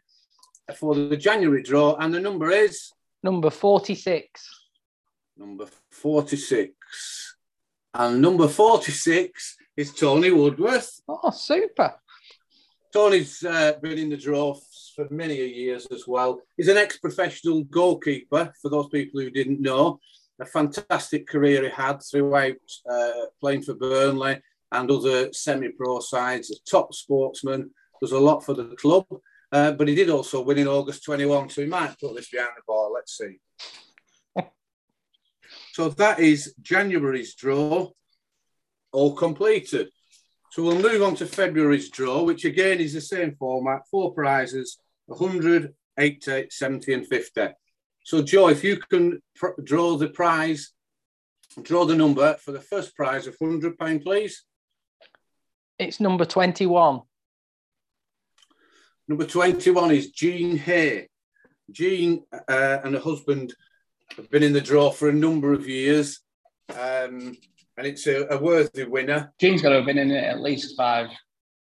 for 0.76 0.94
the 0.94 1.16
January 1.16 1.62
draw, 1.62 1.96
and 1.96 2.14
the 2.14 2.20
number 2.20 2.50
is 2.50 2.92
number 3.22 3.50
46. 3.50 4.48
Number 5.36 5.66
46. 5.90 7.36
And 7.94 8.20
number 8.20 8.46
46 8.46 9.56
is 9.78 9.94
Tony 9.94 10.32
Woodworth. 10.32 11.00
Oh, 11.08 11.30
super. 11.30 11.94
Tony's 12.92 13.44
uh, 13.44 13.74
been 13.80 13.96
in 13.96 14.08
the 14.08 14.16
draw 14.16 14.58
for 14.96 15.06
many 15.08 15.36
years 15.36 15.86
as 15.92 16.02
well. 16.04 16.40
He's 16.56 16.66
an 16.66 16.76
ex-professional 16.76 17.62
goalkeeper, 17.62 18.52
for 18.60 18.70
those 18.70 18.88
people 18.88 19.20
who 19.20 19.30
didn't 19.30 19.60
know. 19.60 20.00
A 20.40 20.44
fantastic 20.44 21.28
career 21.28 21.62
he 21.62 21.70
had 21.70 22.02
throughout 22.02 22.56
uh, 22.90 23.26
playing 23.40 23.62
for 23.62 23.74
Burnley 23.74 24.40
and 24.72 24.90
other 24.90 25.32
semi-pro 25.32 26.00
sides. 26.00 26.50
A 26.50 26.56
top 26.68 26.92
sportsman, 26.92 27.70
does 28.00 28.10
a 28.10 28.18
lot 28.18 28.44
for 28.44 28.54
the 28.54 28.74
club. 28.74 29.06
Uh, 29.52 29.70
but 29.72 29.86
he 29.86 29.94
did 29.94 30.10
also 30.10 30.42
win 30.42 30.58
in 30.58 30.66
August 30.66 31.04
21, 31.04 31.50
so 31.50 31.62
he 31.62 31.68
might 31.68 31.96
put 32.00 32.16
this 32.16 32.30
behind 32.30 32.50
the 32.56 32.62
bar. 32.66 32.90
Let's 32.92 33.16
see. 33.16 33.38
so 35.72 35.88
that 35.90 36.18
is 36.18 36.52
January's 36.60 37.36
draw, 37.36 37.92
all 38.98 39.14
completed. 39.14 39.88
So 40.50 40.62
we'll 40.62 40.82
move 40.82 41.02
on 41.02 41.14
to 41.16 41.26
February's 41.26 41.88
draw, 41.90 42.22
which 42.22 42.44
again 42.44 42.80
is 42.80 42.94
the 42.94 43.00
same 43.00 43.36
format, 43.38 43.82
four 43.90 44.12
prizes, 44.12 44.78
100, 45.06 45.74
80, 45.98 46.46
70 46.50 46.94
and 46.94 47.06
50. 47.06 47.48
So 48.04 48.22
Joe, 48.22 48.48
if 48.48 48.64
you 48.64 48.78
can 48.78 49.22
pr- 49.36 49.60
draw 49.62 49.96
the 49.96 50.08
prize, 50.08 50.72
draw 51.62 51.84
the 51.84 51.94
number 51.94 52.34
for 52.34 52.52
the 52.52 52.60
first 52.60 52.96
prize 52.96 53.26
of 53.26 53.38
£100, 53.38 54.02
please. 54.02 54.44
It's 55.78 56.00
number 56.00 56.24
21. 56.24 57.02
Number 59.06 59.24
21 59.24 59.90
is 59.92 60.10
Jean 60.10 60.56
Hay. 60.56 61.08
Jean 61.70 62.24
uh, 62.32 62.78
and 62.82 62.94
her 62.94 63.00
husband 63.00 63.54
have 64.16 64.30
been 64.30 64.42
in 64.42 64.52
the 64.52 64.60
draw 64.60 64.90
for 64.90 65.08
a 65.08 65.12
number 65.12 65.52
of 65.52 65.68
years. 65.68 66.20
Um, 66.70 67.36
and 67.78 67.86
it's 67.86 68.06
a, 68.08 68.26
a, 68.30 68.38
worthy 68.38 68.84
winner. 68.84 69.32
Jean's 69.40 69.62
got 69.62 69.70
to 69.70 69.76
have 69.76 69.86
been 69.86 69.98
in 69.98 70.10
it 70.10 70.24
at 70.24 70.40
least 70.40 70.76
five, 70.76 71.08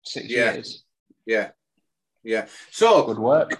six 0.03 0.29
yeah. 0.29 0.53
years. 0.53 0.83
Yeah, 1.25 1.51
yeah. 2.21 2.47
So 2.69 3.05
good 3.05 3.17
work. 3.17 3.57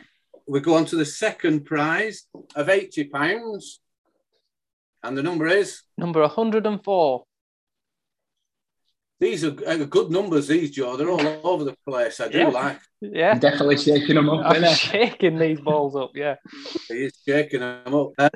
We 0.47 0.59
go 0.59 0.75
on 0.75 0.85
to 0.85 0.97
the 0.97 1.05
second 1.05 1.65
prize 1.65 2.27
of 2.55 2.67
eighty 2.67 3.05
pounds, 3.05 3.79
and 5.01 5.17
the 5.17 5.23
number 5.23 5.47
is 5.47 5.81
number 5.97 6.21
one 6.21 6.29
hundred 6.29 6.67
and 6.67 6.83
four. 6.83 7.23
These 9.21 9.45
are, 9.45 9.55
are, 9.67 9.85
good 9.85 10.09
numbers. 10.09 10.47
These 10.47 10.71
Joe, 10.71 10.97
they're 10.97 11.09
all 11.09 11.47
over 11.47 11.63
the 11.63 11.77
place. 11.87 12.19
I 12.19 12.27
do 12.27 12.39
yeah. 12.39 12.47
like. 12.47 12.79
Yeah, 12.99 13.33
definitely 13.35 13.77
shaking 13.77 14.15
them 14.15 14.29
up. 14.29 14.45
I'm 14.45 14.75
shaking 14.75 15.39
these 15.39 15.61
balls 15.61 15.95
up. 15.95 16.11
Yeah, 16.15 16.35
he 16.89 17.05
is 17.05 17.13
shaking 17.25 17.61
them 17.61 17.95
up, 17.95 18.09
uh, 18.17 18.29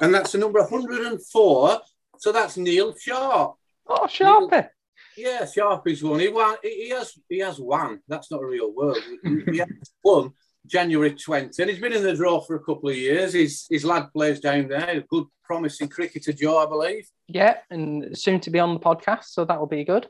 and 0.00 0.14
that's 0.14 0.32
the 0.32 0.38
number 0.38 0.60
one 0.60 0.70
hundred 0.70 1.06
and 1.06 1.24
four. 1.26 1.80
So 2.20 2.32
that's 2.32 2.58
Neil 2.58 2.94
Sharp. 2.96 3.56
Oh, 3.88 4.06
Sharpie. 4.06 4.50
Neil, 4.50 4.68
yeah, 5.16 5.46
Sharpie's 5.46 6.04
won. 6.04 6.20
He 6.20 6.28
won. 6.28 6.56
He 6.62 6.90
has. 6.90 7.14
He 7.28 7.38
has 7.38 7.58
won. 7.58 8.00
That's 8.06 8.30
not 8.30 8.42
a 8.42 8.46
real 8.46 8.72
word. 8.74 8.98
he 9.24 9.58
has 9.58 9.68
won 10.04 10.32
January 10.66 11.14
20, 11.14 11.62
and 11.62 11.70
he's 11.70 11.80
been 11.80 11.94
in 11.94 12.02
the 12.02 12.14
draw 12.14 12.40
for 12.40 12.56
a 12.56 12.62
couple 12.62 12.90
of 12.90 12.96
years. 12.96 13.32
His 13.32 13.66
his 13.70 13.86
lad 13.86 14.12
plays 14.12 14.38
down 14.38 14.68
there. 14.68 14.98
A 14.98 15.00
good, 15.00 15.24
promising 15.42 15.88
cricketer, 15.88 16.34
Joe, 16.34 16.58
I 16.58 16.66
believe. 16.66 17.08
Yeah, 17.26 17.56
and 17.70 18.16
soon 18.16 18.38
to 18.40 18.50
be 18.50 18.60
on 18.60 18.74
the 18.74 18.80
podcast, 18.80 19.24
so 19.24 19.46
that 19.46 19.58
will 19.58 19.66
be 19.66 19.82
good. 19.84 20.06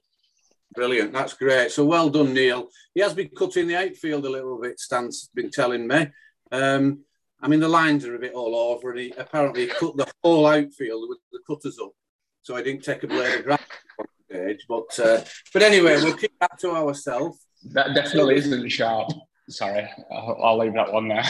Brilliant. 0.75 1.12
That's 1.12 1.35
great. 1.35 1.71
So 1.71 1.85
well 1.85 2.11
done, 2.11 2.35
Neil. 2.35 2.69
He 2.93 3.00
has 3.02 3.14
been 3.14 3.31
cutting 3.37 3.69
the 3.69 3.76
outfield 3.76 4.26
a 4.26 4.31
little 4.31 4.61
bit, 4.61 4.81
Stan's 4.81 5.31
been 5.33 5.50
telling 5.50 5.87
me. 5.87 6.09
Um, 6.50 7.05
I 7.40 7.49
mean, 7.49 7.61
the 7.61 7.69
lines 7.69 8.05
are 8.05 8.17
a 8.17 8.19
bit 8.19 8.35
all 8.35 8.55
over, 8.55 8.90
and 8.90 9.00
he 9.00 9.14
apparently 9.17 9.67
cut 9.69 9.97
the 9.97 10.11
whole 10.23 10.47
outfield 10.47 11.09
with 11.09 11.19
the 11.33 11.38
cutters 11.47 11.79
up. 11.83 11.93
So 12.43 12.57
I 12.57 12.63
didn't 12.63 12.83
take 12.83 13.03
a 13.03 13.07
blade 13.07 13.41
of 13.41 13.45
grass 13.45 13.63
on 13.99 14.07
stage. 14.29 14.65
But, 14.69 14.99
uh, 14.99 15.25
but 15.53 15.63
anyway, 15.63 16.03
we'll 16.03 16.17
keep 16.17 16.33
that 16.41 16.59
to 16.61 16.71
ourselves. 16.71 17.39
That 17.73 17.95
definitely 17.95 18.37
isn't 18.37 18.69
sharp. 18.71 19.11
Sorry, 19.49 19.89
I'll, 20.11 20.39
I'll 20.43 20.59
leave 20.59 20.75
that 20.75 20.93
one 20.93 21.09
there. 21.09 21.25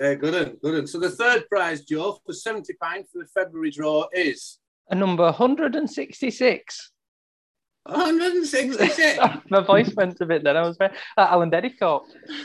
Yeah, 0.00 0.14
good 0.14 0.34
one, 0.34 0.56
good 0.62 0.74
one. 0.74 0.86
So 0.86 0.98
the 0.98 1.10
third 1.10 1.48
prize, 1.48 1.82
Joe, 1.82 2.18
for 2.26 2.32
£70 2.32 2.66
for 2.80 3.18
the 3.18 3.26
February 3.32 3.70
draw 3.70 4.06
is? 4.12 4.58
A 4.90 4.94
number 4.94 5.24
166. 5.24 6.90
166. 7.84 9.18
My 9.50 9.60
voice 9.60 9.94
went 9.94 10.20
a 10.20 10.26
bit 10.26 10.42
then. 10.42 10.56
I 10.56 10.62
was 10.62 10.76
very, 10.76 10.94
uh, 11.16 11.28
Alan 11.30 11.50
Dedicoat. 11.50 12.02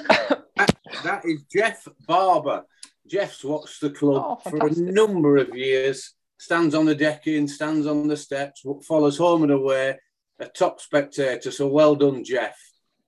that, 0.08 0.76
that 1.04 1.26
is 1.26 1.44
Jeff 1.52 1.88
Barber. 2.08 2.64
Jeff's 3.08 3.44
watched 3.44 3.82
the 3.82 3.90
club 3.90 4.40
oh, 4.46 4.50
for 4.50 4.68
a 4.68 4.72
number 4.76 5.38
of 5.38 5.56
years, 5.56 6.14
stands 6.40 6.74
on 6.74 6.86
the 6.86 6.96
decking, 6.96 7.48
stands 7.48 7.86
on 7.86 8.08
the 8.08 8.18
steps, 8.18 8.64
follows 8.88 9.18
home 9.18 9.44
and 9.44 9.52
away, 9.52 10.00
a 10.40 10.46
top 10.48 10.80
spectator. 10.80 11.52
So 11.52 11.68
well 11.68 11.96
done, 11.96 12.24
Jeff. 12.24 12.58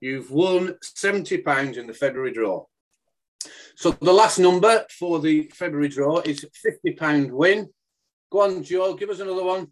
You've 0.01 0.29
won 0.29 0.75
£70 0.83 1.77
in 1.77 1.87
the 1.87 1.93
February 1.93 2.33
draw. 2.33 2.65
So 3.75 3.91
the 3.91 4.13
last 4.13 4.37
number 4.37 4.85
for 4.99 5.19
the 5.19 5.49
February 5.53 5.87
draw 5.87 6.19
is 6.19 6.45
£50 6.85 7.31
win. 7.31 7.69
Go 8.31 8.41
on, 8.41 8.63
Joe, 8.63 8.93
give 8.95 9.09
us 9.09 9.19
another 9.19 9.43
one. 9.43 9.67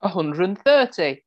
130. 0.00 1.22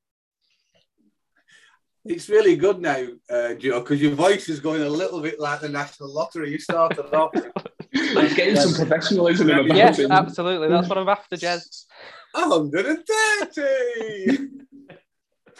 It's 2.06 2.30
really 2.30 2.56
good 2.56 2.80
now, 2.80 3.06
uh, 3.30 3.56
Joe, 3.56 3.82
because 3.82 4.02
your 4.02 4.16
voice 4.16 4.48
is 4.48 4.62
going 4.62 4.82
a 4.82 4.90
little 4.90 5.22
bit 5.22 5.40
like 5.40 5.60
the 5.60 5.70
National 5.70 6.14
Lottery. 6.14 6.52
You 6.52 6.60
started 6.60 7.14
off. 7.14 7.34
It's 7.98 8.36
getting 8.36 8.56
some 8.56 8.74
professionalism 8.74 9.50
in 9.50 9.68
the 9.68 9.76
Yes, 9.76 10.00
absolutely. 10.00 10.70
That's 10.70 10.88
what 10.88 10.98
I'm 10.98 11.10
after, 11.10 11.36
Jez. 11.36 11.86
130. 12.34 14.50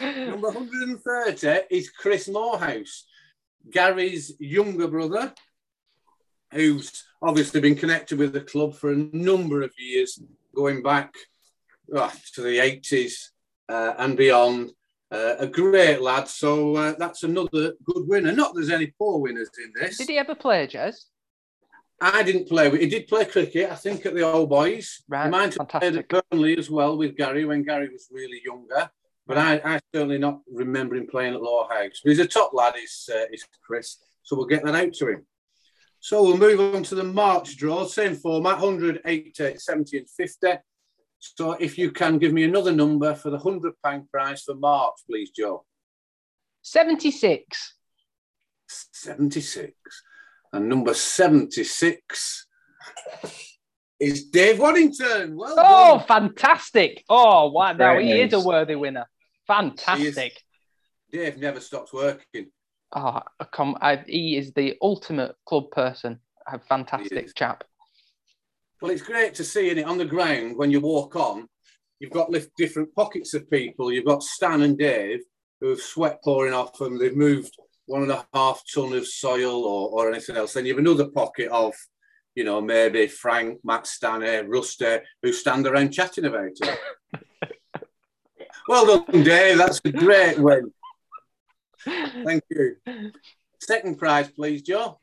Number 0.00 0.50
130 0.50 1.74
is 1.74 1.90
Chris 1.90 2.28
Morehouse, 2.28 3.04
Gary's 3.68 4.32
younger 4.38 4.86
brother, 4.86 5.34
who's 6.52 7.04
obviously 7.20 7.60
been 7.60 7.74
connected 7.74 8.16
with 8.18 8.32
the 8.32 8.40
club 8.40 8.74
for 8.74 8.92
a 8.92 9.08
number 9.12 9.62
of 9.62 9.72
years, 9.76 10.22
going 10.54 10.82
back 10.82 11.12
oh, 11.94 12.12
to 12.34 12.42
the 12.42 12.58
80s 12.58 13.30
uh, 13.68 13.94
and 13.98 14.16
beyond. 14.16 14.70
Uh, 15.10 15.36
a 15.38 15.46
great 15.46 16.02
lad. 16.02 16.28
So 16.28 16.76
uh, 16.76 16.94
that's 16.98 17.22
another 17.22 17.72
good 17.82 18.06
winner. 18.06 18.30
Not 18.30 18.52
there's 18.54 18.68
any 18.68 18.92
poor 18.98 19.18
winners 19.18 19.48
in 19.64 19.72
this. 19.74 19.96
Did 19.96 20.10
he 20.10 20.18
ever 20.18 20.34
play, 20.34 20.66
Jez? 20.66 21.06
I 22.00 22.22
didn't 22.22 22.48
play. 22.48 22.70
He 22.78 22.86
did 22.86 23.08
play 23.08 23.24
cricket, 23.24 23.70
I 23.70 23.74
think, 23.74 24.06
at 24.06 24.14
the 24.14 24.22
Old 24.22 24.48
Boys. 24.48 25.02
Right, 25.08 25.32
have 25.32 25.68
played 25.68 25.96
at 25.96 26.08
Burnley 26.08 26.56
as 26.56 26.70
well 26.70 26.96
with 26.96 27.16
Gary 27.16 27.44
when 27.44 27.64
Gary 27.64 27.88
was 27.88 28.08
really 28.10 28.40
younger. 28.44 28.88
But 29.26 29.38
I, 29.38 29.60
I 29.64 29.80
certainly 29.92 30.18
not 30.18 30.40
remember 30.50 30.96
him 30.96 31.06
playing 31.06 31.34
at 31.34 31.42
Lower 31.42 31.68
House. 31.68 32.00
But 32.02 32.10
he's 32.10 32.18
a 32.20 32.26
top 32.26 32.52
lad, 32.54 32.74
is, 32.82 33.08
uh, 33.12 33.24
is 33.32 33.44
Chris. 33.66 33.98
So 34.22 34.36
we'll 34.36 34.46
get 34.46 34.64
that 34.64 34.74
out 34.74 34.92
to 34.94 35.08
him. 35.08 35.26
So 36.00 36.22
we'll 36.22 36.38
move 36.38 36.74
on 36.74 36.82
to 36.84 36.94
the 36.94 37.04
March 37.04 37.56
draw. 37.56 37.84
Same 37.84 38.14
format, 38.14 38.60
100, 38.60 39.00
80, 39.04 39.58
70 39.58 39.98
and 39.98 40.10
50. 40.10 40.48
So 41.18 41.52
if 41.54 41.76
you 41.76 41.90
can 41.90 42.18
give 42.18 42.32
me 42.32 42.44
another 42.44 42.72
number 42.72 43.14
for 43.14 43.30
the 43.30 43.38
hundred 43.38 43.74
pound 43.84 44.08
prize 44.10 44.42
for 44.42 44.54
March, 44.54 44.94
please, 45.08 45.30
Joe. 45.30 45.64
76. 46.62 47.74
76. 48.68 49.74
And 50.52 50.68
number 50.68 50.94
76 50.94 52.46
is 54.00 54.24
Dave 54.26 54.58
Waddington. 54.58 55.36
Well 55.36 55.54
oh, 55.58 55.98
done. 55.98 56.06
fantastic. 56.06 57.04
Oh, 57.08 57.50
wow. 57.50 57.72
Now 57.72 57.98
he 57.98 58.20
is 58.20 58.32
a 58.32 58.40
worthy 58.40 58.74
winner. 58.74 59.06
Fantastic. 59.46 60.42
Dave 61.10 61.38
never 61.38 61.60
stops 61.60 61.92
working. 61.92 62.50
Oh, 62.94 63.20
come, 63.52 63.76
I, 63.80 64.02
he 64.06 64.36
is 64.36 64.52
the 64.52 64.76
ultimate 64.80 65.34
club 65.46 65.70
person. 65.70 66.20
A 66.46 66.58
fantastic 66.58 67.34
chap. 67.34 67.64
Well, 68.80 68.90
it's 68.90 69.02
great 69.02 69.34
to 69.34 69.44
see 69.44 69.70
in 69.70 69.78
it 69.78 69.86
on 69.86 69.98
the 69.98 70.04
ground 70.04 70.56
when 70.56 70.70
you 70.70 70.80
walk 70.80 71.16
on. 71.16 71.48
You've 71.98 72.12
got 72.12 72.32
different 72.56 72.94
pockets 72.94 73.34
of 73.34 73.50
people. 73.50 73.92
You've 73.92 74.06
got 74.06 74.22
Stan 74.22 74.62
and 74.62 74.78
Dave 74.78 75.20
who 75.60 75.70
have 75.70 75.80
sweat 75.80 76.22
pouring 76.22 76.54
off 76.54 76.78
them. 76.78 76.98
They've 76.98 77.16
moved 77.16 77.56
one 77.88 78.02
and 78.02 78.10
a 78.12 78.26
half 78.34 78.62
ton 78.72 78.92
of 78.92 79.06
soil 79.06 79.64
or, 79.64 79.88
or 79.90 80.10
anything 80.10 80.36
else. 80.36 80.52
Then 80.52 80.66
you 80.66 80.74
have 80.74 80.78
another 80.78 81.08
pocket 81.08 81.48
of, 81.48 81.74
you 82.34 82.44
know, 82.44 82.60
maybe 82.60 83.06
Frank, 83.06 83.60
Matt 83.64 83.86
Stanley, 83.86 84.46
Rusty, 84.46 84.98
who 85.22 85.32
stand 85.32 85.66
around 85.66 85.92
chatting 85.92 86.26
about 86.26 86.50
it. 86.60 86.78
well 88.68 89.04
done, 89.06 89.24
Dave. 89.24 89.58
That's 89.58 89.80
a 89.84 89.90
great 89.90 90.38
win. 90.38 90.70
Thank 91.84 92.44
you. 92.50 92.76
Second 93.60 93.98
prize, 93.98 94.30
please, 94.30 94.62
Joe. 94.62 95.00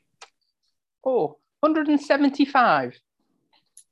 Oh, 1.03 1.37
175. 1.61 2.99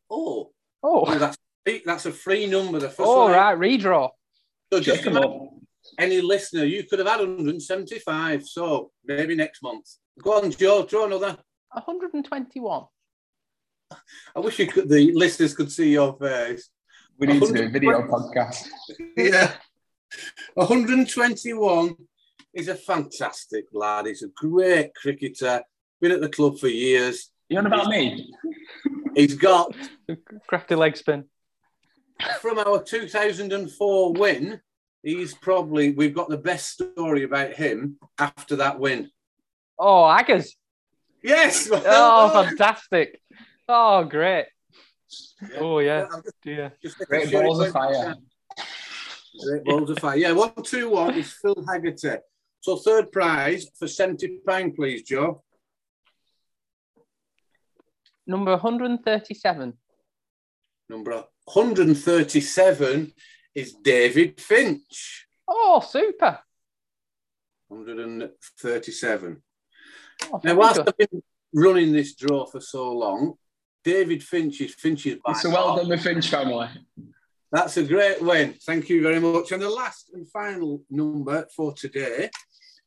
Oh. 0.10 0.52
Oh. 0.84 1.06
oh 1.08 1.18
that's, 1.18 1.38
that's 1.86 2.06
a 2.06 2.12
free 2.12 2.46
number. 2.46 2.80
The 2.80 2.90
first 2.90 3.02
oh, 3.02 3.24
one 3.24 3.32
right. 3.32 3.58
Redraw. 3.58 4.10
So 4.72 4.80
just, 4.80 5.06
imagine, 5.06 5.53
any 5.98 6.22
listener, 6.22 6.64
you 6.64 6.84
could 6.84 7.00
have 7.00 7.08
had 7.08 7.20
175. 7.20 8.48
So 8.48 8.92
maybe 9.06 9.36
next 9.36 9.62
month. 9.62 9.88
Go 10.22 10.42
on, 10.42 10.52
Joe, 10.52 10.84
throw 10.84 11.06
another. 11.06 11.38
121. 11.72 12.84
I 14.36 14.40
wish 14.40 14.60
you 14.60 14.68
could, 14.68 14.90
the 14.90 15.12
listeners 15.14 15.54
could 15.54 15.72
see 15.72 15.92
your 15.92 16.18
face. 16.18 16.70
We 17.18 17.28
need 17.28 17.42
to 17.42 17.54
do 17.54 17.66
a 17.66 17.70
video 17.70 18.02
podcast. 18.08 18.68
yeah. 19.18 19.54
121 20.56 21.96
He's 22.54 22.68
a 22.68 22.76
fantastic 22.76 23.66
lad. 23.74 24.06
He's 24.06 24.22
a 24.22 24.28
great 24.28 24.94
cricketer. 24.94 25.64
Been 26.00 26.12
at 26.12 26.22
the 26.22 26.30
club 26.30 26.60
for 26.60 26.68
years. 26.68 27.32
You 27.50 27.58
on 27.58 27.66
about 27.66 27.88
me? 27.88 28.32
He's 29.16 29.34
got 29.34 29.76
crafty 30.48 30.76
leg 30.76 30.96
spin. 30.96 31.26
From 32.42 32.60
our 32.60 32.82
2004 32.84 34.14
win, 34.14 34.62
he's 35.04 35.36
probably 35.36 35.92
we've 35.92 36.16
got 36.16 36.30
the 36.30 36.38
best 36.38 36.70
story 36.72 37.24
about 37.24 37.54
him 37.54 37.98
after 38.18 38.56
that 38.56 38.80
win. 38.80 39.12
Oh, 39.78 40.06
Aggers. 40.06 40.56
Yes. 41.22 41.70
oh, 41.74 42.44
fantastic. 42.46 43.22
Oh, 43.68 44.06
great. 44.06 44.46
Yeah. 45.42 45.60
Oh, 45.60 45.80
yeah. 45.80 46.08
yeah. 46.46 46.70
Just 46.82 46.98
great 47.00 47.32
balls 47.32 47.60
of 47.60 47.72
fire. 47.72 48.16
Great 49.46 49.64
balls 49.66 49.90
of 49.90 50.00
fire. 50.00 50.18
Yeah, 50.18 50.32
one, 50.32 50.54
two, 50.64 50.90
one 50.90 51.14
is 51.16 51.32
Phil 51.34 51.64
Haggerty. 51.68 52.18
So 52.62 52.78
third 52.78 53.12
prize 53.12 53.68
for 53.78 53.88
£70, 53.88 54.76
please, 54.76 55.04
Joe. 55.04 55.44
Number 58.26 58.52
137. 58.52 59.74
Number 60.90 61.24
137 61.46 63.14
is 63.56 63.74
David 63.74 64.40
Finch. 64.40 65.28
Oh, 65.48 65.80
super. 65.80 66.40
137. 67.68 69.42
Oh, 70.32 70.42
now, 70.44 70.56
whilst 70.56 70.80
I've 70.80 70.98
been 70.98 71.24
running 71.54 71.92
this 71.92 72.16
draw 72.16 72.46
for 72.46 72.62
so 72.62 72.92
long, 72.92 73.34
David 73.84 74.24
Finch 74.24 74.62
is 74.62 74.74
Finch's 74.74 75.18
by 75.26 75.34
So 75.34 75.50
well 75.50 75.76
done, 75.76 75.90
the 75.90 75.98
Finch 75.98 76.30
family. 76.30 76.70
That's 77.52 77.78
a 77.78 77.84
great 77.84 78.22
win. 78.22 78.56
Thank 78.66 78.90
you 78.90 79.02
very 79.04 79.20
much. 79.20 79.52
And 79.52 79.62
the 79.62 79.70
last 79.70 80.12
and 80.14 80.28
final 80.30 80.82
number 80.90 81.48
for 81.56 81.74
today 81.74 82.30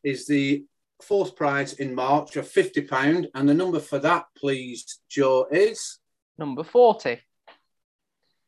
is 0.02 0.26
the 0.26 0.64
fourth 1.02 1.36
prize 1.36 1.74
in 1.74 1.94
March 1.94 2.36
of 2.36 2.50
£50. 2.50 3.26
And 3.34 3.48
the 3.48 3.54
number 3.54 3.80
for 3.80 3.98
that, 4.00 4.24
please, 4.36 5.00
Joe, 5.08 5.46
is? 5.50 5.98
Number 6.38 6.64
40. 6.64 7.20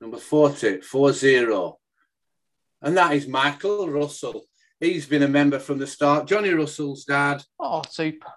Number 0.00 0.16
40, 0.16 0.80
40. 0.80 1.46
And 2.82 2.96
that 2.96 3.12
is 3.12 3.26
Michael 3.26 3.88
Russell. 3.88 4.44
He's 4.80 5.06
been 5.06 5.24
a 5.24 5.28
member 5.28 5.58
from 5.58 5.78
the 5.78 5.86
start. 5.86 6.28
Johnny 6.28 6.50
Russell's 6.50 7.04
dad. 7.04 7.42
Oh, 7.58 7.82
super. 7.90 8.28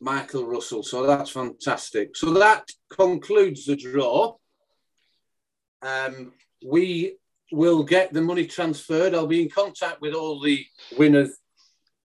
Michael 0.00 0.46
Russell. 0.46 0.82
So 0.82 1.06
that's 1.06 1.30
fantastic. 1.30 2.16
So 2.16 2.32
that 2.34 2.68
concludes 2.90 3.66
the 3.66 3.76
draw. 3.76 4.36
Um, 5.82 6.32
we 6.64 7.16
will 7.52 7.82
get 7.82 8.12
the 8.12 8.22
money 8.22 8.46
transferred. 8.46 9.14
I'll 9.14 9.26
be 9.26 9.42
in 9.42 9.50
contact 9.50 10.00
with 10.00 10.14
all 10.14 10.40
the 10.40 10.64
winners 10.96 11.36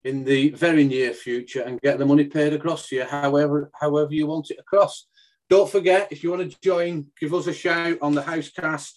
in 0.04 0.24
the 0.24 0.50
very 0.50 0.84
near 0.84 1.12
future 1.12 1.62
and 1.62 1.80
get 1.80 1.98
the 1.98 2.06
money 2.06 2.24
paid 2.24 2.52
across 2.52 2.88
to 2.88 2.96
you, 2.96 3.04
however, 3.04 3.70
however 3.80 4.12
you 4.12 4.26
want 4.26 4.50
it 4.50 4.58
across. 4.58 5.06
Don't 5.48 5.70
forget, 5.70 6.08
if 6.10 6.22
you 6.22 6.30
want 6.30 6.50
to 6.50 6.60
join, 6.60 7.06
give 7.20 7.34
us 7.34 7.46
a 7.46 7.52
shout 7.52 7.98
on 8.00 8.14
the 8.14 8.22
Housecast. 8.22 8.92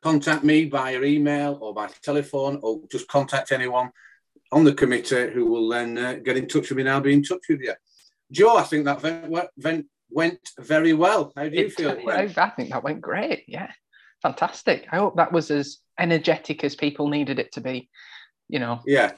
Contact 0.00 0.44
me 0.44 0.64
via 0.64 1.02
email 1.02 1.58
or 1.60 1.74
by 1.74 1.88
telephone, 2.02 2.60
or 2.62 2.80
just 2.90 3.08
contact 3.08 3.52
anyone 3.52 3.90
on 4.50 4.64
the 4.64 4.74
committee 4.74 5.30
who 5.30 5.46
will 5.46 5.68
then 5.68 5.96
uh, 5.98 6.14
get 6.14 6.36
in 6.36 6.48
touch 6.48 6.68
with 6.68 6.76
me 6.76 6.82
and 6.82 6.90
I'll 6.90 7.00
be 7.00 7.14
in 7.14 7.22
touch 7.22 7.42
with 7.48 7.60
you. 7.60 7.74
Joe, 8.30 8.56
I 8.56 8.62
think 8.62 8.84
that 8.84 9.02
went, 9.56 9.86
went 10.10 10.38
very 10.58 10.92
well. 10.92 11.32
How 11.36 11.48
do 11.48 11.56
you 11.56 11.66
it, 11.66 11.72
feel? 11.72 11.96
I, 12.08 12.32
I 12.36 12.50
think 12.50 12.70
that 12.70 12.82
went 12.82 13.00
great. 13.00 13.44
Yeah, 13.46 13.70
fantastic. 14.22 14.86
I 14.90 14.96
hope 14.96 15.16
that 15.16 15.32
was 15.32 15.50
as 15.50 15.78
energetic 15.98 16.64
as 16.64 16.74
people 16.74 17.08
needed 17.08 17.38
it 17.38 17.52
to 17.52 17.60
be. 17.60 17.88
You 18.48 18.58
know. 18.58 18.80
Yeah 18.86 19.12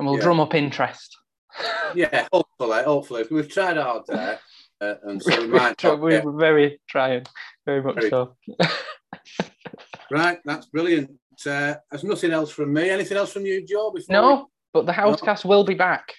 and 0.00 0.08
we'll 0.08 0.16
yeah. 0.16 0.24
drum 0.24 0.40
up 0.40 0.54
interest. 0.54 1.18
yeah, 1.94 2.26
hopefully, 2.32 2.82
hopefully. 2.82 3.24
We've 3.30 3.48
tried 3.48 3.76
hard 3.76 4.04
there. 4.08 4.40
Uh, 4.80 4.94
and 5.04 5.22
so 5.22 5.40
we 5.40 5.46
might. 5.58 5.82
we're, 5.82 6.22
we're 6.22 6.38
very 6.38 6.80
trying, 6.88 7.26
very 7.66 7.82
much 7.82 7.96
very. 7.96 8.10
so. 8.10 8.36
right, 10.10 10.38
that's 10.44 10.66
brilliant. 10.66 11.10
Uh, 11.46 11.74
there's 11.90 12.04
nothing 12.04 12.32
else 12.32 12.50
from 12.50 12.72
me. 12.72 12.90
Anything 12.90 13.16
else 13.16 13.32
from 13.32 13.46
you, 13.46 13.64
Joe? 13.66 13.94
no, 14.08 14.36
we... 14.36 14.42
but 14.72 14.86
the 14.86 14.92
Housecast 14.92 15.44
no. 15.44 15.48
will 15.50 15.64
be 15.64 15.74
back. 15.74 16.14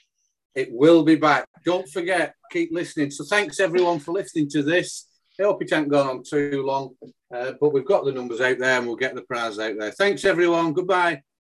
It 0.55 0.69
will 0.71 1.03
be 1.03 1.15
back. 1.15 1.47
Don't 1.63 1.87
forget, 1.87 2.35
keep 2.51 2.71
listening. 2.71 3.11
So 3.11 3.23
thanks 3.23 3.59
everyone 3.59 3.99
for 3.99 4.11
listening 4.11 4.49
to 4.49 4.63
this. 4.63 5.07
I 5.39 5.43
hope 5.43 5.61
it 5.61 5.69
hasn't 5.69 5.89
gone 5.89 6.07
on 6.07 6.23
too 6.23 6.63
long, 6.65 6.91
uh, 7.33 7.53
but 7.59 7.73
we've 7.73 7.85
got 7.85 8.03
the 8.05 8.11
numbers 8.11 8.41
out 8.41 8.59
there 8.59 8.77
and 8.77 8.85
we'll 8.85 8.95
get 8.95 9.15
the 9.15 9.21
prize 9.21 9.57
out 9.59 9.75
there. 9.79 9.91
Thanks 9.91 10.25
everyone. 10.25 10.73
Goodbye. 10.73 11.21